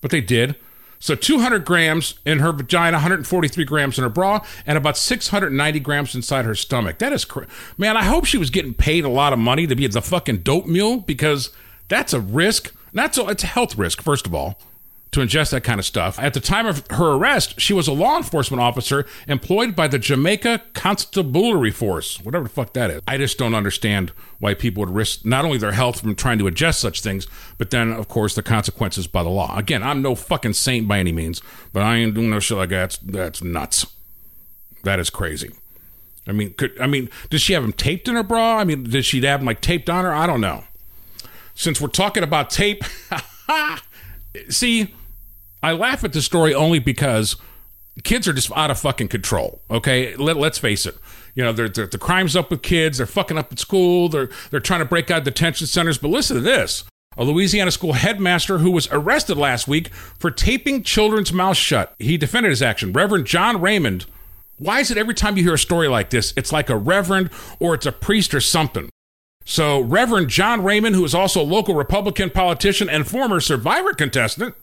but 0.02 0.10
they 0.10 0.20
did. 0.20 0.56
So 0.98 1.14
200 1.14 1.64
grams 1.64 2.18
in 2.24 2.38
her 2.38 2.52
vagina, 2.52 2.96
143 2.96 3.64
grams 3.64 3.98
in 3.98 4.02
her 4.04 4.10
bra, 4.10 4.44
and 4.66 4.78
about 4.78 4.96
690 4.96 5.80
grams 5.80 6.14
inside 6.14 6.44
her 6.44 6.54
stomach. 6.54 6.98
That 6.98 7.12
is, 7.12 7.24
cr- 7.24 7.44
man. 7.76 7.96
I 7.96 8.04
hope 8.04 8.24
she 8.24 8.38
was 8.38 8.50
getting 8.50 8.74
paid 8.74 9.04
a 9.04 9.08
lot 9.08 9.32
of 9.32 9.38
money 9.38 9.66
to 9.66 9.76
be 9.76 9.86
the 9.86 10.02
fucking 10.02 10.38
dope 10.38 10.66
mule 10.66 10.98
because 10.98 11.50
that's 11.88 12.12
a 12.12 12.20
risk. 12.20 12.74
Not 12.92 13.14
so. 13.14 13.28
It's 13.28 13.44
a 13.44 13.48
health 13.48 13.76
risk, 13.76 14.02
first 14.02 14.26
of 14.26 14.34
all, 14.34 14.58
to 15.12 15.20
ingest 15.20 15.50
that 15.50 15.64
kind 15.64 15.78
of 15.78 15.86
stuff. 15.86 16.18
At 16.18 16.34
the 16.34 16.40
time 16.40 16.66
of 16.66 16.86
her 16.90 17.12
arrest, 17.12 17.60
she 17.60 17.72
was 17.72 17.88
a 17.88 17.92
law 17.92 18.16
enforcement 18.16 18.60
officer 18.60 19.06
employed 19.26 19.74
by 19.74 19.88
the 19.88 19.98
Jamaica 19.98 20.62
Constabulary 20.74 21.70
Force, 21.70 22.20
whatever 22.22 22.44
the 22.44 22.50
fuck 22.50 22.72
that 22.74 22.90
is. 22.90 23.02
I 23.06 23.16
just 23.16 23.38
don't 23.38 23.54
understand 23.54 24.12
why 24.38 24.54
people 24.54 24.80
would 24.80 24.94
risk 24.94 25.24
not 25.24 25.44
only 25.44 25.58
their 25.58 25.72
health 25.72 26.00
from 26.00 26.14
trying 26.14 26.38
to 26.38 26.44
ingest 26.44 26.80
such 26.80 27.00
things, 27.00 27.26
but 27.56 27.70
then, 27.70 27.92
of 27.92 28.08
course, 28.08 28.34
the 28.34 28.42
consequences 28.42 29.06
by 29.06 29.22
the 29.22 29.30
law. 29.30 29.56
Again, 29.56 29.82
I'm 29.82 30.02
no 30.02 30.14
fucking 30.14 30.54
saint 30.54 30.86
by 30.86 30.98
any 30.98 31.12
means, 31.12 31.40
but 31.72 31.82
I 31.82 31.96
ain't 31.96 32.14
doing 32.14 32.30
no 32.30 32.40
shit 32.40 32.58
like 32.58 32.68
that. 32.70 32.76
That's, 32.76 32.98
that's 32.98 33.42
nuts. 33.42 33.86
That 34.82 35.00
is 35.00 35.08
crazy. 35.08 35.52
I 36.28 36.32
mean, 36.32 36.54
could 36.54 36.78
I 36.80 36.86
mean, 36.86 37.08
does 37.30 37.40
she 37.40 37.52
have 37.52 37.62
them 37.62 37.72
taped 37.72 38.08
in 38.08 38.16
her 38.16 38.22
bra? 38.22 38.58
I 38.58 38.64
mean, 38.64 38.84
did 38.84 39.04
she 39.04 39.22
have 39.22 39.40
them 39.40 39.46
like 39.46 39.60
taped 39.60 39.88
on 39.88 40.04
her? 40.04 40.12
I 40.12 40.26
don't 40.26 40.40
know. 40.40 40.64
Since 41.54 41.80
we're 41.80 41.88
talking 41.88 42.22
about 42.22 42.50
tape, 42.50 42.82
see, 44.48 44.94
I 45.62 45.72
laugh 45.72 46.04
at 46.04 46.12
the 46.12 46.22
story 46.22 46.54
only 46.54 46.78
because 46.78 47.36
kids 48.04 48.28
are 48.28 48.32
just 48.32 48.52
out 48.52 48.70
of 48.70 48.78
fucking 48.78 49.08
control. 49.08 49.62
Okay, 49.70 50.16
Let, 50.16 50.36
let's 50.36 50.58
face 50.58 50.86
it. 50.86 50.96
You 51.34 51.44
know, 51.44 51.52
they're, 51.52 51.68
they're, 51.68 51.86
the 51.86 51.98
crime's 51.98 52.34
up 52.34 52.50
with 52.50 52.62
kids. 52.62 52.98
They're 52.98 53.06
fucking 53.06 53.36
up 53.36 53.52
at 53.52 53.58
school. 53.58 54.08
They're 54.08 54.30
they're 54.50 54.60
trying 54.60 54.80
to 54.80 54.86
break 54.86 55.10
out 55.10 55.24
detention 55.24 55.66
centers. 55.66 55.98
But 55.98 56.08
listen 56.08 56.36
to 56.36 56.42
this: 56.42 56.84
a 57.16 57.24
Louisiana 57.24 57.70
school 57.70 57.92
headmaster 57.92 58.58
who 58.58 58.70
was 58.70 58.88
arrested 58.90 59.36
last 59.36 59.68
week 59.68 59.92
for 59.94 60.30
taping 60.30 60.82
children's 60.82 61.32
mouths 61.32 61.58
shut. 61.58 61.94
He 61.98 62.16
defended 62.16 62.50
his 62.50 62.62
action. 62.62 62.92
Reverend 62.92 63.26
John 63.26 63.60
Raymond. 63.60 64.06
Why 64.58 64.80
is 64.80 64.90
it 64.90 64.96
every 64.96 65.12
time 65.12 65.36
you 65.36 65.42
hear 65.42 65.54
a 65.54 65.58
story 65.58 65.86
like 65.86 66.08
this, 66.08 66.32
it's 66.34 66.52
like 66.52 66.70
a 66.70 66.76
reverend 66.76 67.28
or 67.60 67.74
it's 67.74 67.84
a 67.84 67.92
priest 67.92 68.32
or 68.32 68.40
something? 68.40 68.88
So, 69.48 69.80
Reverend 69.80 70.28
John 70.28 70.64
Raymond, 70.64 70.96
who 70.96 71.04
is 71.04 71.14
also 71.14 71.40
a 71.40 71.44
local 71.44 71.76
Republican 71.76 72.30
politician 72.30 72.90
and 72.90 73.06
former 73.06 73.40
survivor 73.40 73.94
contestant, 73.94 74.56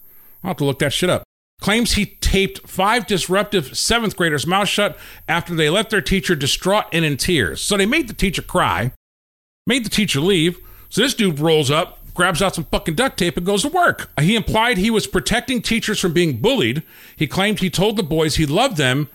I'll 0.43 0.49
have 0.49 0.57
to 0.57 0.65
look 0.65 0.79
that 0.79 0.91
shit 0.91 1.09
up, 1.09 1.23
claims 1.61 1.93
he 1.93 2.05
taped 2.05 2.67
five 2.67 3.07
disruptive 3.07 3.77
seventh 3.77 4.17
graders' 4.17 4.45
mouths 4.45 4.69
shut 4.69 4.99
after 5.25 5.55
they 5.55 5.69
left 5.69 5.89
their 5.89 6.01
teacher 6.01 6.35
distraught 6.35 6.83
and 6.91 7.05
in 7.05 7.15
tears. 7.15 7.61
So, 7.61 7.77
they 7.77 7.85
made 7.85 8.09
the 8.09 8.13
teacher 8.13 8.41
cry, 8.41 8.91
made 9.65 9.85
the 9.85 9.89
teacher 9.89 10.19
leave. 10.19 10.59
So, 10.89 11.01
this 11.01 11.13
dude 11.13 11.39
rolls 11.39 11.71
up, 11.71 11.99
grabs 12.13 12.41
out 12.41 12.55
some 12.55 12.65
fucking 12.65 12.95
duct 12.95 13.17
tape, 13.17 13.37
and 13.37 13.45
goes 13.45 13.61
to 13.61 13.69
work. 13.69 14.09
He 14.19 14.35
implied 14.35 14.77
he 14.77 14.91
was 14.91 15.07
protecting 15.07 15.61
teachers 15.61 16.01
from 16.01 16.11
being 16.11 16.41
bullied. 16.41 16.83
He 17.15 17.25
claimed 17.25 17.59
he 17.59 17.69
told 17.69 17.95
the 17.95 18.03
boys 18.03 18.35
he 18.35 18.45
loved 18.45 18.75
them 18.75 19.07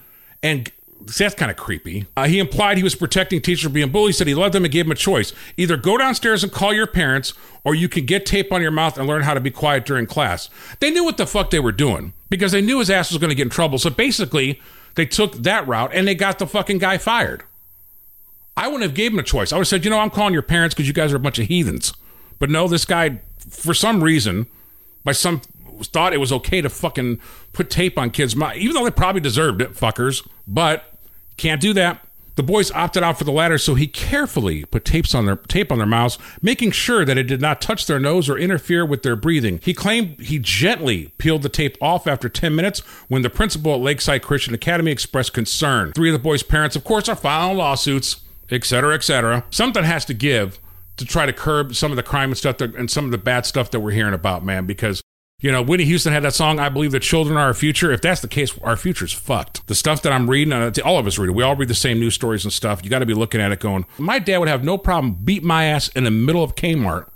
and 0.43 0.73
See, 1.09 1.25
that's 1.25 1.35
kind 1.35 1.51
of 1.51 1.57
creepy. 1.57 2.07
Uh, 2.17 2.27
he 2.27 2.39
implied 2.39 2.77
he 2.77 2.83
was 2.83 2.95
protecting 2.95 3.41
teachers 3.41 3.63
from 3.63 3.73
being 3.73 3.91
bullied, 3.91 4.15
said 4.15 4.27
he 4.27 4.35
loved 4.35 4.55
them 4.55 4.65
and 4.65 4.73
gave 4.73 4.85
them 4.85 4.93
a 4.93 4.97
choice. 4.97 5.33
Either 5.57 5.77
go 5.77 5.97
downstairs 5.97 6.43
and 6.43 6.53
call 6.53 6.75
your 6.75 6.87
parents, 6.87 7.33
or 7.65 7.75
you 7.75 7.89
can 7.89 8.05
get 8.05 8.27
tape 8.27 8.53
on 8.53 8.61
your 8.61 8.71
mouth 8.71 8.99
and 8.99 9.07
learn 9.07 9.23
how 9.23 9.35
to 9.35 9.41
be 9.41 9.51
quiet 9.51 9.87
during 9.87 10.07
class. 10.07 10.51
They 10.81 10.91
knew 10.91 11.05
what 11.05 11.17
the 11.17 11.27
fuck 11.27 11.51
they 11.51 11.61
were 11.61 11.73
doing 11.73 12.13
because 12.29 12.53
they 12.53 12.61
knew 12.61 12.79
his 12.79 12.91
ass 12.91 13.11
was 13.11 13.19
going 13.19 13.31
to 13.31 13.35
get 13.35 13.45
in 13.45 13.51
trouble. 13.51 13.79
So 13.79 13.91
basically, 13.91 14.61
they 14.97 15.07
took 15.07 15.33
that 15.35 15.67
route 15.67 15.91
and 15.95 16.07
they 16.07 16.15
got 16.15 16.39
the 16.39 16.47
fucking 16.47 16.79
guy 16.79 16.99
fired. 16.99 17.43
I 18.57 18.67
wouldn't 18.67 18.83
have 18.83 18.95
gave 18.95 19.13
him 19.13 19.19
a 19.19 19.23
choice. 19.23 19.53
I 19.53 19.57
would 19.57 19.63
have 19.63 19.69
said, 19.69 19.85
you 19.85 19.91
know, 19.91 20.01
I'm 20.01 20.11
calling 20.11 20.33
your 20.33 20.43
parents 20.43 20.75
because 20.75 20.89
you 20.89 20.95
guys 20.95 21.13
are 21.13 21.17
a 21.17 21.21
bunch 21.21 21.39
of 21.39 21.47
heathens. 21.47 21.93
But 22.39 22.51
no, 22.51 22.69
this 22.69 22.85
guy, 22.85 23.21
for 23.49 23.73
some 23.73 24.03
reason, 24.03 24.47
by 25.05 25.13
some 25.13 25.41
thought 25.85 26.13
it 26.13 26.19
was 26.19 26.33
okay 26.33 26.61
to 26.61 26.69
fucking 26.69 27.21
put 27.53 27.71
tape 27.71 27.97
on 27.99 28.11
kids' 28.11 28.35
mouth, 28.35 28.57
even 28.57 28.75
though 28.75 28.85
they 28.85 28.91
probably 28.91 29.21
deserved 29.21 29.63
it, 29.63 29.75
fuckers. 29.75 30.27
But 30.47 30.88
can't 31.39 31.61
do 31.61 31.73
that. 31.73 32.05
The 32.39 32.45
boys 32.45 32.71
opted 32.71 33.03
out 33.03 33.19
for 33.19 33.25
the 33.25 33.33
latter, 33.33 33.59
so 33.59 33.75
he 33.75 33.89
carefully 33.89 34.65
put 34.65 34.85
tapes 34.85 35.13
on 35.13 35.27
their 35.27 35.35
tape 35.35 35.73
on 35.73 35.79
their 35.79 35.89
mouths, 35.89 36.19
making 36.41 36.71
sure 36.71 37.05
that 37.05 37.19
it 37.19 37.25
did 37.25 37.41
not 37.41 37.61
touch 37.61 37.87
their 37.87 37.99
nose 37.99 38.29
or 38.29 38.39
interfere 38.39 38.87
with 38.87 39.03
their 39.03 39.17
breathing. 39.17 39.59
He 39.61 39.75
claimed 39.75 40.21
he 40.21 40.39
gently 40.39 41.09
peeled 41.19 41.43
the 41.43 41.49
tape 41.49 41.77
off 41.81 42.07
after 42.07 42.29
10 42.29 42.55
minutes 42.55 42.79
when 43.09 43.23
the 43.23 43.29
principal 43.29 43.75
at 43.75 43.81
Lakeside 43.81 44.23
Christian 44.23 44.55
Academy 44.55 44.93
expressed 44.93 45.33
concern. 45.33 45.93
Three 45.95 46.11
of 46.11 46.13
the 46.13 46.23
boys' 46.23 46.45
parents, 46.45 46.77
of 46.77 46.85
course, 46.85 47.09
are 47.09 47.17
filing 47.17 47.57
lawsuits, 47.57 48.21
etc., 48.53 48.95
etc. 48.95 49.45
Something 49.51 49.83
has 49.83 50.05
to 50.05 50.15
give 50.15 50.61
to 50.97 51.05
try 51.05 51.27
to 51.27 51.33
curb 51.33 51.75
some 51.75 51.91
of 51.91 51.97
the 51.97 52.05
crime 52.05 52.31
and 52.31 52.39
stuff 52.39 52.59
that, 52.59 52.73
and 52.77 52.89
some 52.89 53.05
of 53.05 53.11
the 53.11 53.19
bad 53.19 53.47
stuff 53.47 53.73
that 53.73 53.81
we're 53.81 53.91
hearing 53.91 54.15
about, 54.15 54.45
man, 54.45 54.65
because 54.65 55.03
you 55.41 55.53
know, 55.53 55.63
Whitney 55.63 55.85
Houston 55.85 56.13
had 56.13 56.25
that 56.25 56.35
song, 56.35 56.59
I 56.59 56.69
Believe 56.69 56.91
the 56.91 56.99
Children 56.99 57.39
Are 57.39 57.47
Our 57.47 57.55
Future. 57.55 57.93
If 57.93 58.01
that's 58.01 58.21
the 58.21 58.29
case, 58.29 58.59
our 58.59 58.77
future's 58.77 59.13
fucked. 59.13 59.65
The 59.69 59.75
stuff 59.77 60.03
that 60.03 60.13
I'm 60.13 60.29
reading, 60.29 60.53
uh, 60.53 60.73
all 60.85 60.99
of 60.99 61.07
us 61.07 61.17
read 61.17 61.29
it. 61.29 61.35
We 61.37 61.45
all 61.45 61.55
read 61.55 61.69
the 61.69 61.75
same 61.75 62.01
news 62.01 62.15
stories 62.15 62.45
and 62.45 62.53
stuff. 62.53 62.83
You 62.83 62.91
got 62.91 62.99
to 62.99 63.07
be 63.07 63.15
looking 63.15 63.41
at 63.41 63.53
it 63.53 63.61
going, 63.61 63.87
my 63.99 64.19
dad 64.19 64.39
would 64.39 64.49
have 64.49 64.65
no 64.65 64.77
problem 64.77 65.13
beat 65.13 65.45
my 65.45 65.67
ass 65.67 65.89
in 65.91 66.03
the 66.03 66.11
middle 66.11 66.43
of 66.43 66.57
Kmart 66.57 67.09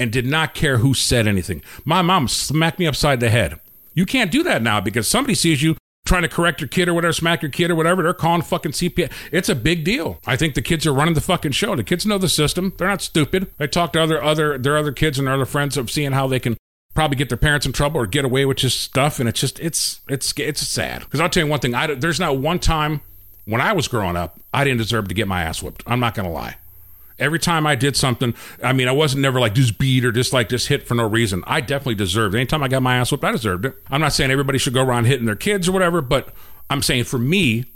and 0.00 0.10
did 0.10 0.26
not 0.26 0.52
care 0.52 0.78
who 0.78 0.94
said 0.94 1.28
anything. 1.28 1.62
My 1.84 2.02
mom 2.02 2.26
smacked 2.26 2.80
me 2.80 2.88
upside 2.88 3.20
the 3.20 3.30
head. 3.30 3.60
You 3.94 4.04
can't 4.04 4.32
do 4.32 4.42
that 4.42 4.60
now 4.60 4.80
because 4.80 5.06
somebody 5.06 5.34
sees 5.34 5.62
you 5.62 5.76
trying 6.06 6.22
to 6.22 6.28
correct 6.28 6.60
your 6.60 6.68
kid 6.68 6.88
or 6.88 6.94
whatever, 6.94 7.12
smack 7.12 7.42
your 7.42 7.52
kid 7.52 7.70
or 7.70 7.76
whatever. 7.76 8.02
They're 8.02 8.14
calling 8.14 8.42
fucking 8.42 8.72
CPS. 8.72 9.12
It's 9.30 9.48
a 9.48 9.54
big 9.54 9.84
deal. 9.84 10.18
I 10.26 10.34
think 10.34 10.54
the 10.54 10.62
kids 10.62 10.86
are 10.86 10.92
running 10.92 11.14
the 11.14 11.20
fucking 11.20 11.52
show. 11.52 11.76
The 11.76 11.84
kids 11.84 12.04
know 12.04 12.18
the 12.18 12.28
system. 12.28 12.72
They're 12.78 12.88
not 12.88 13.02
stupid. 13.02 13.52
They 13.58 13.68
talk 13.68 13.92
to 13.92 14.02
other 14.02 14.20
other 14.20 14.58
their 14.58 14.76
other 14.76 14.92
kids 14.92 15.18
and 15.18 15.28
their 15.28 15.34
other 15.34 15.44
friends 15.44 15.76
of 15.76 15.88
seeing 15.88 16.12
how 16.12 16.26
they 16.26 16.40
can 16.40 16.56
probably 16.98 17.16
get 17.16 17.28
their 17.28 17.38
parents 17.38 17.64
in 17.64 17.70
trouble 17.70 18.00
or 18.00 18.08
get 18.08 18.24
away 18.24 18.44
with 18.44 18.56
just 18.56 18.80
stuff 18.80 19.20
and 19.20 19.28
it's 19.28 19.38
just 19.38 19.60
it's 19.60 20.00
it's 20.08 20.34
it's 20.36 20.66
sad. 20.66 21.02
Because 21.02 21.20
i'll 21.20 21.28
tell 21.28 21.44
you 21.44 21.48
one 21.48 21.60
thing 21.60 21.72
I, 21.72 21.94
there's 21.94 22.18
not 22.18 22.38
one 22.38 22.58
time 22.58 23.02
when 23.44 23.60
i 23.60 23.72
was 23.72 23.86
growing 23.86 24.16
up 24.16 24.40
i 24.52 24.64
didn't 24.64 24.78
deserve 24.78 25.06
to 25.06 25.14
get 25.14 25.28
my 25.28 25.42
ass 25.42 25.62
whipped 25.62 25.84
i'm 25.86 26.00
not 26.00 26.16
gonna 26.16 26.32
lie. 26.32 26.56
Every 27.16 27.38
time 27.38 27.68
i 27.68 27.76
did 27.76 27.94
something 27.94 28.34
i 28.64 28.72
mean 28.72 28.88
i 28.88 28.90
wasn't 28.90 29.22
never 29.22 29.38
like 29.38 29.54
just 29.54 29.78
beat 29.78 30.04
or 30.04 30.10
just 30.10 30.32
like 30.32 30.48
just 30.48 30.66
hit 30.66 30.88
for 30.88 30.96
no 30.96 31.08
reason. 31.08 31.44
I 31.46 31.60
definitely 31.60 31.94
deserved 31.94 32.34
it. 32.34 32.38
Anytime 32.38 32.64
i 32.64 32.68
got 32.68 32.82
my 32.82 32.96
ass 32.96 33.12
whipped 33.12 33.22
i 33.22 33.30
deserved 33.30 33.64
it. 33.64 33.76
I'm 33.92 34.00
not 34.00 34.12
saying 34.12 34.32
everybody 34.32 34.58
should 34.58 34.74
go 34.74 34.82
around 34.82 35.04
hitting 35.04 35.26
their 35.26 35.36
kids 35.36 35.68
or 35.68 35.72
whatever 35.72 36.00
but 36.00 36.34
i'm 36.68 36.82
saying 36.82 37.04
for 37.04 37.18
me 37.20 37.66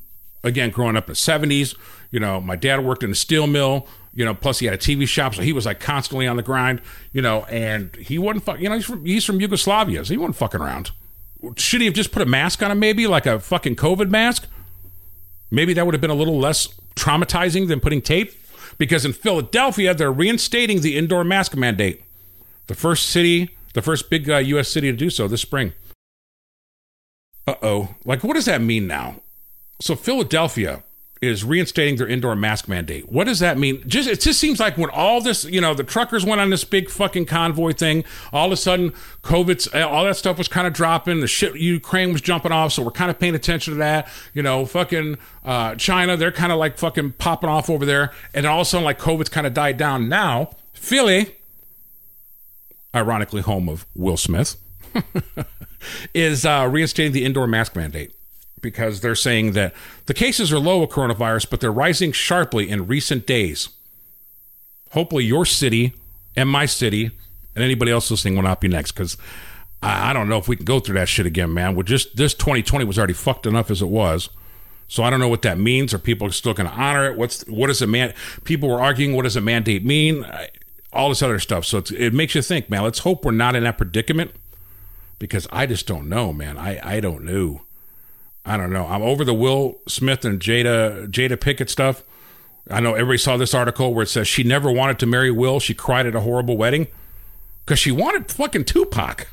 again 0.43 0.71
growing 0.71 0.97
up 0.97 1.05
in 1.05 1.13
the 1.13 1.15
70s 1.15 1.77
you 2.11 2.19
know 2.19 2.41
my 2.41 2.57
dad 2.57 2.85
worked 2.85 3.05
in 3.05 3.13
a 3.13 3.15
steel 3.15 3.47
mill 3.47 3.87
you 4.15 4.25
know, 4.25 4.35
plus 4.35 4.59
he 4.59 4.67
had 4.67 4.75
a 4.75 4.79
TV 4.79 5.07
shop, 5.09 5.35
so 5.35 5.43
he 5.43 5.53
was 5.53 5.67
like 5.67 5.81
constantly 5.81 6.27
on 6.27 6.37
the 6.37 6.43
grind, 6.43 6.81
you 7.13 7.23
know, 7.23 7.45
and 7.45 7.95
he 7.97 8.19
wasn't, 8.19 8.45
fuck, 8.45 8.61
you 8.61 8.69
know, 8.69 8.75
he's 8.75 8.85
from, 8.85 9.05
he's 9.05 9.25
from 9.25 9.41
Yugoslavia, 9.41 10.05
so 10.05 10.13
he 10.13 10.19
wasn't 10.19 10.37
fucking 10.37 10.61
around. 10.61 10.91
Should 11.57 11.81
he 11.81 11.87
have 11.87 11.95
just 11.95 12.13
put 12.13 12.23
a 12.23 12.27
mask 12.27 12.63
on 12.63 12.71
him, 12.71 12.79
maybe 12.79 13.07
like 13.07 13.27
a 13.27 13.41
fucking 13.41 13.77
COVID 13.77 14.11
mask? 14.11 14.47
Maybe 15.51 15.73
that 15.75 15.85
would 15.85 15.95
have 15.95 16.01
been 16.01 16.11
a 16.11 16.15
little 16.15 16.39
less 16.39 16.69
traumatizing 16.95 17.69
than 17.69 17.81
putting 17.81 18.01
tape. 18.03 18.33
because 18.79 19.05
in 19.05 19.13
Philadelphia, 19.13 19.95
they're 19.95 20.13
reinstating 20.13 20.81
the 20.81 20.97
indoor 20.97 21.25
mask 21.25 21.57
mandate. 21.57 22.03
The 22.67 22.75
first 22.75 23.07
city, 23.07 23.51
the 23.75 23.83
first 23.83 24.11
big 24.11 24.29
uh, 24.31 24.39
U.S. 24.39 24.69
city 24.69 24.91
to 24.91 24.97
do 24.97 25.11
so 25.11 25.29
this 25.29 25.43
spring. 25.43 25.73
Uh 27.47 27.55
oh. 27.63 27.95
Like, 28.05 28.23
what 28.23 28.35
does 28.35 28.45
that 28.47 28.61
mean 28.61 28.87
now? 28.87 29.21
So, 29.81 29.97
Philadelphia 29.97 30.83
is 31.23 31.45
reinstating 31.45 31.97
their 31.97 32.09
indoor 32.09 32.35
mask 32.35 32.67
mandate. 32.67 33.09
What 33.11 33.25
does 33.25 33.39
that 33.39 33.57
mean? 33.57 33.85
Just 33.87 34.09
it 34.09 34.21
just 34.21 34.41
seems 34.41 34.59
like 34.59 34.77
when 34.77 34.91
all 34.91 35.21
this, 35.21 35.45
you 35.45 35.61
know, 35.61 35.73
the 35.73 35.85
truckers 35.85 36.27
went 36.27 36.41
on 36.41 36.51
this 36.51 36.65
big 36.65 36.91
fucking 36.91 37.27
convoy 37.27 37.73
thing, 37.73 38.03
all 38.33 38.47
of 38.47 38.53
a 38.53 38.57
sudden 38.57 38.93
COVID's 39.23 39.69
all 39.69 40.05
that 40.05 40.17
stuff 40.17 40.37
was 40.37 40.49
kind 40.49 40.67
of 40.67 40.73
dropping, 40.73 41.21
the 41.21 41.29
shit 41.29 41.55
Ukraine 41.55 42.13
was 42.13 42.21
jumping 42.21 42.51
off, 42.51 42.73
so 42.73 42.83
we're 42.83 42.91
kind 42.91 43.09
of 43.09 43.21
paying 43.21 43.37
attention 43.37 43.73
to 43.75 43.79
that. 43.79 44.09
You 44.35 44.43
know, 44.43 44.67
fucking 44.67 45.17
uh, 45.45 45.77
China, 45.77 46.17
they're 46.17 46.33
kind 46.33 46.51
of 46.51 46.59
like 46.59 46.77
fucking 46.77 47.13
popping 47.13 47.49
off 47.49 47.71
over 47.71 47.87
there, 47.87 48.13
and 48.35 48.45
all 48.45 48.61
of 48.61 48.63
a 48.63 48.65
sudden 48.69 48.85
like 48.85 48.99
COVID's 48.99 49.29
kind 49.29 49.47
of 49.47 49.55
died 49.55 49.77
down. 49.77 50.09
Now, 50.09 50.51
Philly, 50.75 51.37
ironically 52.93 53.43
home 53.43 53.69
of 53.69 53.87
Will 53.95 54.17
Smith, 54.17 54.57
is 56.15 56.45
uh, 56.45 56.69
reinstating 56.71 57.13
the 57.13 57.25
indoor 57.25 57.47
mask 57.47 57.77
mandate 57.77 58.13
because 58.63 59.01
they're 59.01 59.15
saying 59.15 59.53
that 59.53 59.75
the 60.07 60.15
cases 60.15 60.53
are 60.53 60.59
low 60.59 60.83
of 60.83 60.91
coronavirus, 60.91 61.51
but 61.51 61.61
they're 61.61 61.73
rising 61.73 62.13
sharply 62.13 62.71
in 62.71 62.87
recent 62.87 63.27
days. 63.27 63.69
Hopefully, 64.93 65.25
your 65.25 65.45
city 65.45 65.93
and 66.37 66.49
my 66.49 66.67
city 66.67 67.11
and 67.55 67.63
anybody 67.63 67.91
else 67.91 68.11
listening 68.11 68.37
will 68.37 68.43
not 68.43 68.61
be 68.61 68.69
next 68.69 68.93
because 68.93 69.17
I, 69.83 70.11
I 70.11 70.13
don't 70.13 70.29
know 70.29 70.39
if 70.39 70.49
we 70.49 70.57
can 70.57 70.65
go 70.65 70.81
through 70.81 70.95
that 70.95 71.09
shit 71.09 71.27
again, 71.27 71.53
man. 71.53 71.75
With 71.75 71.87
just 71.87 72.17
this 72.17 72.35
2020 72.35 72.85
was 72.85 72.99
already 72.99 73.13
fucked 73.13 73.47
enough 73.47 73.71
as 73.71 73.83
it 73.83 73.89
was. 73.89 74.31
So 74.89 75.03
I 75.03 75.11
don't 75.11 75.21
know 75.21 75.29
what 75.29 75.43
that 75.43 75.59
means. 75.59 75.95
Are 75.95 75.99
people 75.99 76.31
still 76.31 76.55
going 76.55 76.69
to 76.69 76.75
honor 76.75 77.11
it? 77.11 77.17
What's 77.17 77.43
what 77.47 77.69
does 77.69 77.83
a 77.83 77.87
man? 77.87 78.15
People 78.45 78.69
were 78.69 78.81
arguing 78.81 79.17
what 79.17 79.23
does 79.23 79.37
a 79.37 79.41
mandate 79.41 79.85
mean? 79.85 80.25
I, 80.25 80.49
all 80.93 81.09
this 81.09 81.23
other 81.23 81.39
stuff. 81.39 81.65
So 81.65 81.83
it 81.97 82.13
makes 82.13 82.35
you 82.35 82.43
think, 82.43 82.69
man. 82.69 82.83
Let's 82.83 83.01
hope 83.01 83.25
we're 83.25 83.33
not 83.33 83.57
in 83.57 83.65
that 83.65 83.79
predicament 83.79 84.33
because 85.19 85.49
I 85.51 85.65
just 85.65 85.87
don't 85.87 86.09
know, 86.09 86.33
man. 86.33 86.59
I 86.59 86.97
I 86.97 87.01
don't 87.01 87.25
know. 87.25 87.63
I 88.45 88.57
don't 88.57 88.73
know. 88.73 88.87
I'm 88.87 89.03
over 89.03 89.25
the 89.25 89.35
Will 89.35 89.79
Smith 89.87 90.25
and 90.25 90.41
Jada 90.41 91.07
Jada 91.09 91.41
Pickett 91.41 91.71
stuff. 91.71 92.03
I 92.71 92.81
know 92.81 92.95
everybody 92.95 93.19
saw 93.19 93.37
this 93.37 93.55
article 93.55 93.93
where 93.95 94.05
it 94.05 94.09
says 94.09 94.29
she 94.29 94.43
never 94.43 94.71
wanted 94.71 94.99
to 95.01 95.07
marry 95.07 95.31
Will. 95.31 95.61
She 95.61 95.75
cried 95.75 96.07
at 96.07 96.15
a 96.15 96.21
horrible 96.21 96.57
wedding 96.57 96.87
because 97.65 97.79
she 97.79 97.91
wanted 97.91 98.31
fucking 98.31 98.65
Tupac. 98.65 99.29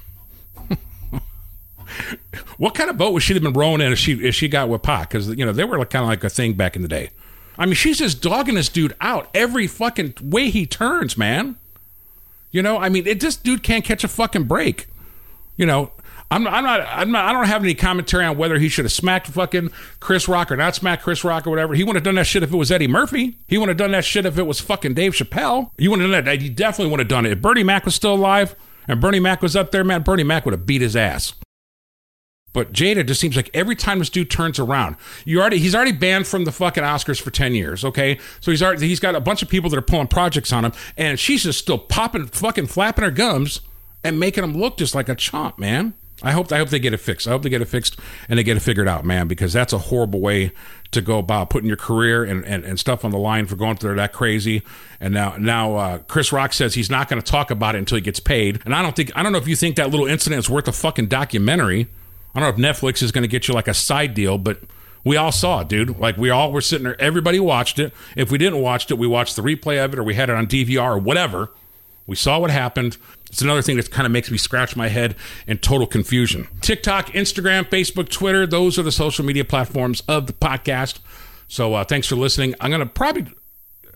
what 2.57 2.73
kind 2.75 2.89
of 2.89 2.97
boat 2.97 3.13
would 3.13 3.23
she 3.23 3.33
have 3.33 3.43
been 3.43 3.53
rowing 3.53 3.81
in 3.81 3.91
if 3.91 3.99
she 3.99 4.13
if 4.13 4.35
she 4.35 4.47
got 4.47 4.69
with 4.69 4.81
Pac? 4.81 5.09
Because 5.09 5.29
you 5.29 5.45
know 5.45 5.51
they 5.51 5.63
were 5.63 5.79
like, 5.79 5.89
kind 5.89 6.03
of 6.03 6.09
like 6.09 6.23
a 6.23 6.29
thing 6.29 6.53
back 6.53 6.75
in 6.75 6.81
the 6.81 6.87
day. 6.87 7.09
I 7.57 7.65
mean, 7.65 7.75
she's 7.75 7.97
just 7.97 8.21
dogging 8.21 8.55
this 8.55 8.69
dude 8.69 8.95
out 9.01 9.29
every 9.33 9.67
fucking 9.67 10.13
way 10.21 10.49
he 10.49 10.65
turns, 10.65 11.17
man. 11.17 11.57
You 12.51 12.61
know, 12.61 12.77
I 12.77 12.89
mean, 12.89 13.05
it 13.05 13.19
this 13.19 13.35
dude 13.35 13.63
can't 13.63 13.83
catch 13.83 14.03
a 14.03 14.07
fucking 14.07 14.45
break. 14.45 14.87
You 15.59 15.65
know, 15.65 15.91
I'm, 16.31 16.47
I'm 16.47 16.63
not, 16.63 16.87
I'm 16.87 17.11
not, 17.11 17.25
I 17.25 17.33
don't 17.33 17.45
have 17.45 17.61
any 17.65 17.75
commentary 17.75 18.23
on 18.23 18.37
whether 18.37 18.57
he 18.57 18.69
should 18.69 18.85
have 18.85 18.93
smacked 18.93 19.27
fucking 19.27 19.71
Chris 19.99 20.29
Rock 20.29 20.53
or 20.53 20.55
not 20.55 20.73
smacked 20.73 21.03
Chris 21.03 21.25
Rock 21.25 21.45
or 21.45 21.49
whatever. 21.49 21.73
He 21.73 21.83
wouldn't 21.83 21.97
have 21.97 22.03
done 22.05 22.15
that 22.15 22.27
shit 22.27 22.43
if 22.43 22.53
it 22.53 22.55
was 22.55 22.71
Eddie 22.71 22.87
Murphy. 22.87 23.35
He 23.49 23.57
wouldn't 23.57 23.77
have 23.77 23.85
done 23.85 23.91
that 23.91 24.05
shit 24.05 24.25
if 24.25 24.37
it 24.37 24.43
was 24.43 24.61
fucking 24.61 24.93
Dave 24.93 25.11
Chappelle. 25.11 25.71
You 25.77 25.91
wouldn't 25.91 26.09
have 26.09 26.23
done 26.23 26.33
that. 26.33 26.41
He 26.41 26.47
definitely 26.47 26.91
would 26.91 27.01
have 27.01 27.09
done 27.09 27.25
it. 27.25 27.33
If 27.33 27.41
Bernie 27.41 27.63
Mac 27.63 27.83
was 27.83 27.93
still 27.93 28.13
alive 28.13 28.55
and 28.87 29.01
Bernie 29.01 29.19
Mac 29.19 29.41
was 29.41 29.57
up 29.57 29.71
there, 29.71 29.83
man, 29.83 30.01
Bernie 30.01 30.23
Mac 30.23 30.45
would 30.45 30.53
have 30.53 30.65
beat 30.65 30.81
his 30.81 30.95
ass. 30.95 31.33
But 32.53 32.71
Jada 32.71 33.05
just 33.05 33.19
seems 33.19 33.35
like 33.35 33.49
every 33.53 33.75
time 33.75 33.99
this 33.99 34.09
dude 34.09 34.31
turns 34.31 34.59
around, 34.59 34.95
you 35.25 35.41
already 35.41 35.59
he's 35.59 35.75
already 35.75 35.91
banned 35.91 36.25
from 36.25 36.45
the 36.45 36.53
fucking 36.53 36.83
Oscars 36.83 37.21
for 37.21 37.31
ten 37.31 37.53
years. 37.53 37.83
Okay, 37.83 38.17
so 38.39 38.49
he's 38.49 38.63
already 38.63 38.87
he's 38.87 38.99
got 38.99 39.13
a 39.13 39.19
bunch 39.19 39.43
of 39.43 39.49
people 39.49 39.69
that 39.69 39.77
are 39.77 39.83
pulling 39.83 40.07
projects 40.07 40.53
on 40.53 40.65
him, 40.65 40.71
and 40.97 41.19
she's 41.19 41.43
just 41.43 41.59
still 41.59 41.77
popping, 41.77 42.25
fucking 42.27 42.67
flapping 42.67 43.03
her 43.03 43.11
gums 43.11 43.61
and 44.03 44.19
making 44.19 44.43
him 44.43 44.53
look 44.53 44.77
just 44.77 44.95
like 44.95 45.09
a 45.09 45.15
chomp, 45.15 45.57
man. 45.57 45.93
I 46.21 46.31
hope 46.31 46.51
I 46.51 46.57
hope 46.57 46.69
they 46.69 46.79
get 46.79 46.93
it 46.93 46.99
fixed. 46.99 47.27
I 47.27 47.31
hope 47.31 47.43
they 47.43 47.49
get 47.49 47.61
it 47.61 47.67
fixed 47.69 47.97
and 48.27 48.37
they 48.37 48.43
get 48.43 48.57
it 48.57 48.59
figured 48.59 48.87
out, 48.87 49.05
man, 49.05 49.27
because 49.27 49.53
that's 49.53 49.71
a 49.71 49.77
horrible 49.77 50.19
way 50.19 50.51
to 50.91 51.01
go 51.01 51.17
about 51.17 51.49
putting 51.49 51.67
your 51.67 51.77
career 51.77 52.23
and, 52.23 52.43
and, 52.45 52.65
and 52.65 52.79
stuff 52.79 53.05
on 53.05 53.11
the 53.11 53.17
line 53.17 53.45
for 53.45 53.55
going 53.55 53.77
through 53.77 53.95
that 53.95 54.11
crazy. 54.11 54.63
And 54.99 55.13
now 55.13 55.37
now 55.37 55.75
uh, 55.75 55.97
Chris 55.99 56.33
Rock 56.33 56.51
says 56.51 56.73
he's 56.73 56.89
not 56.89 57.07
going 57.07 57.21
to 57.21 57.31
talk 57.31 57.51
about 57.51 57.75
it 57.75 57.79
until 57.79 57.95
he 57.95 58.01
gets 58.01 58.19
paid. 58.19 58.61
And 58.65 58.75
I 58.75 58.81
don't 58.81 58.95
think 58.95 59.11
I 59.15 59.23
don't 59.23 59.31
know 59.31 59.37
if 59.37 59.47
you 59.47 59.55
think 59.55 59.77
that 59.77 59.91
little 59.91 60.07
incident 60.07 60.39
is 60.39 60.49
worth 60.49 60.67
a 60.67 60.73
fucking 60.73 61.07
documentary. 61.07 61.87
I 62.35 62.39
don't 62.39 62.59
know 62.59 62.69
if 62.69 62.75
Netflix 62.75 63.01
is 63.01 63.11
going 63.11 63.23
to 63.23 63.27
get 63.29 63.47
you 63.47 63.53
like 63.53 63.67
a 63.67 63.73
side 63.73 64.13
deal, 64.13 64.37
but 64.37 64.59
we 65.03 65.15
all 65.15 65.31
saw 65.31 65.61
it, 65.61 65.69
dude. 65.69 65.97
Like 65.97 66.17
we 66.17 66.29
all 66.29 66.51
were 66.51 66.61
sitting 66.61 66.83
there. 66.83 67.01
Everybody 67.01 67.39
watched 67.39 67.79
it. 67.79 67.93
If 68.17 68.29
we 68.29 68.37
didn't 68.37 68.61
watch 68.61 68.91
it, 68.91 68.97
we 68.97 69.07
watched 69.07 69.37
the 69.37 69.41
replay 69.41 69.83
of 69.83 69.93
it, 69.93 69.99
or 69.99 70.03
we 70.03 70.15
had 70.15 70.29
it 70.29 70.35
on 70.35 70.47
DVR 70.47 70.95
or 70.95 70.99
whatever. 70.99 71.49
We 72.05 72.15
saw 72.15 72.39
what 72.39 72.49
happened. 72.49 72.97
It's 73.29 73.41
another 73.41 73.61
thing 73.61 73.77
that 73.77 73.91
kind 73.91 74.05
of 74.05 74.11
makes 74.11 74.31
me 74.31 74.37
scratch 74.37 74.75
my 74.75 74.87
head 74.87 75.15
in 75.47 75.59
total 75.59 75.87
confusion. 75.87 76.47
TikTok, 76.61 77.07
Instagram, 77.07 77.63
Facebook, 77.69 78.09
Twitter, 78.09 78.47
those 78.47 78.79
are 78.79 78.83
the 78.83 78.91
social 78.91 79.23
media 79.23 79.45
platforms 79.45 80.01
of 80.07 80.27
the 80.27 80.33
podcast. 80.33 80.99
So 81.47 81.73
uh, 81.75 81.83
thanks 81.83 82.07
for 82.07 82.15
listening. 82.15 82.55
I'm 82.59 82.69
going 82.71 82.81
to 82.81 82.85
probably, 82.85 83.27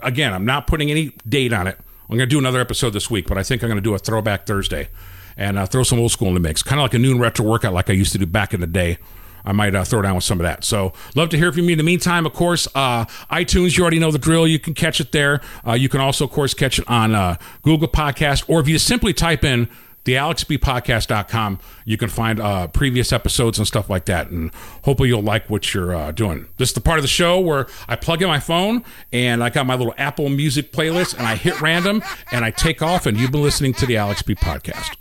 again, 0.01 0.33
I'm 0.33 0.45
not 0.45 0.67
putting 0.67 0.91
any 0.91 1.11
date 1.27 1.53
on 1.53 1.67
it. 1.67 1.77
I'm 2.09 2.17
going 2.17 2.29
to 2.29 2.33
do 2.33 2.39
another 2.39 2.59
episode 2.59 2.91
this 2.91 3.09
week, 3.09 3.27
but 3.27 3.37
I 3.37 3.43
think 3.43 3.63
I'm 3.63 3.69
going 3.69 3.77
to 3.77 3.81
do 3.81 3.95
a 3.95 3.99
throwback 3.99 4.45
Thursday 4.45 4.89
and 5.35 5.57
uh, 5.57 5.65
throw 5.65 5.83
some 5.83 5.99
old 5.99 6.11
school 6.11 6.27
in 6.27 6.35
the 6.35 6.39
mix. 6.39 6.61
Kind 6.61 6.79
of 6.79 6.83
like 6.83 6.93
a 6.93 6.99
noon 6.99 7.19
retro 7.19 7.45
workout 7.45 7.73
like 7.73 7.89
I 7.89 7.93
used 7.93 8.11
to 8.11 8.17
do 8.17 8.25
back 8.25 8.53
in 8.53 8.61
the 8.61 8.67
day. 8.67 8.97
I 9.45 9.51
might 9.51 9.75
uh, 9.75 9.83
throw 9.83 10.01
down 10.01 10.15
with 10.15 10.23
some 10.23 10.39
of 10.39 10.43
that. 10.43 10.63
So, 10.63 10.93
love 11.15 11.29
to 11.29 11.37
hear 11.37 11.51
from 11.51 11.63
you. 11.65 11.71
In 11.71 11.77
the 11.77 11.83
meantime, 11.83 12.25
of 12.25 12.33
course, 12.33 12.67
uh, 12.75 13.05
iTunes, 13.31 13.77
you 13.77 13.83
already 13.83 13.99
know 13.99 14.11
the 14.11 14.19
drill. 14.19 14.47
You 14.47 14.59
can 14.59 14.73
catch 14.73 14.99
it 14.99 15.11
there. 15.11 15.41
Uh, 15.65 15.73
you 15.73 15.89
can 15.89 16.01
also, 16.01 16.25
of 16.25 16.31
course, 16.31 16.53
catch 16.53 16.79
it 16.79 16.85
on 16.87 17.13
uh, 17.13 17.37
Google 17.61 17.87
Podcast, 17.87 18.45
or 18.47 18.59
if 18.59 18.67
you 18.67 18.79
simply 18.79 19.13
type 19.13 19.43
in 19.43 19.69
the 20.05 20.15
alexbpodcast.com, 20.15 21.59
you 21.85 21.97
can 21.97 22.09
find 22.09 22.39
uh, 22.39 22.67
previous 22.67 23.13
episodes 23.13 23.57
and 23.57 23.65
stuff 23.65 23.89
like 23.89 24.05
that. 24.05 24.29
And 24.29 24.51
hopefully, 24.83 25.09
you'll 25.09 25.21
like 25.21 25.49
what 25.49 25.73
you're 25.73 25.95
uh, 25.95 26.11
doing. 26.11 26.47
This 26.57 26.69
is 26.69 26.75
the 26.75 26.81
part 26.81 26.99
of 26.99 27.03
the 27.03 27.09
show 27.09 27.39
where 27.39 27.67
I 27.87 27.95
plug 27.95 28.21
in 28.21 28.27
my 28.27 28.39
phone 28.39 28.83
and 29.11 29.43
I 29.43 29.49
got 29.49 29.65
my 29.65 29.75
little 29.75 29.93
Apple 29.97 30.29
Music 30.29 30.71
playlist 30.71 31.17
and 31.17 31.27
I 31.27 31.35
hit 31.35 31.61
random 31.61 32.03
and 32.31 32.43
I 32.43 32.51
take 32.51 32.81
off. 32.81 33.05
And 33.05 33.17
you've 33.17 33.31
been 33.31 33.43
listening 33.43 33.73
to 33.75 33.85
the 33.85 33.97
Alex 33.97 34.21
B 34.21 34.35
Podcast. 34.35 34.95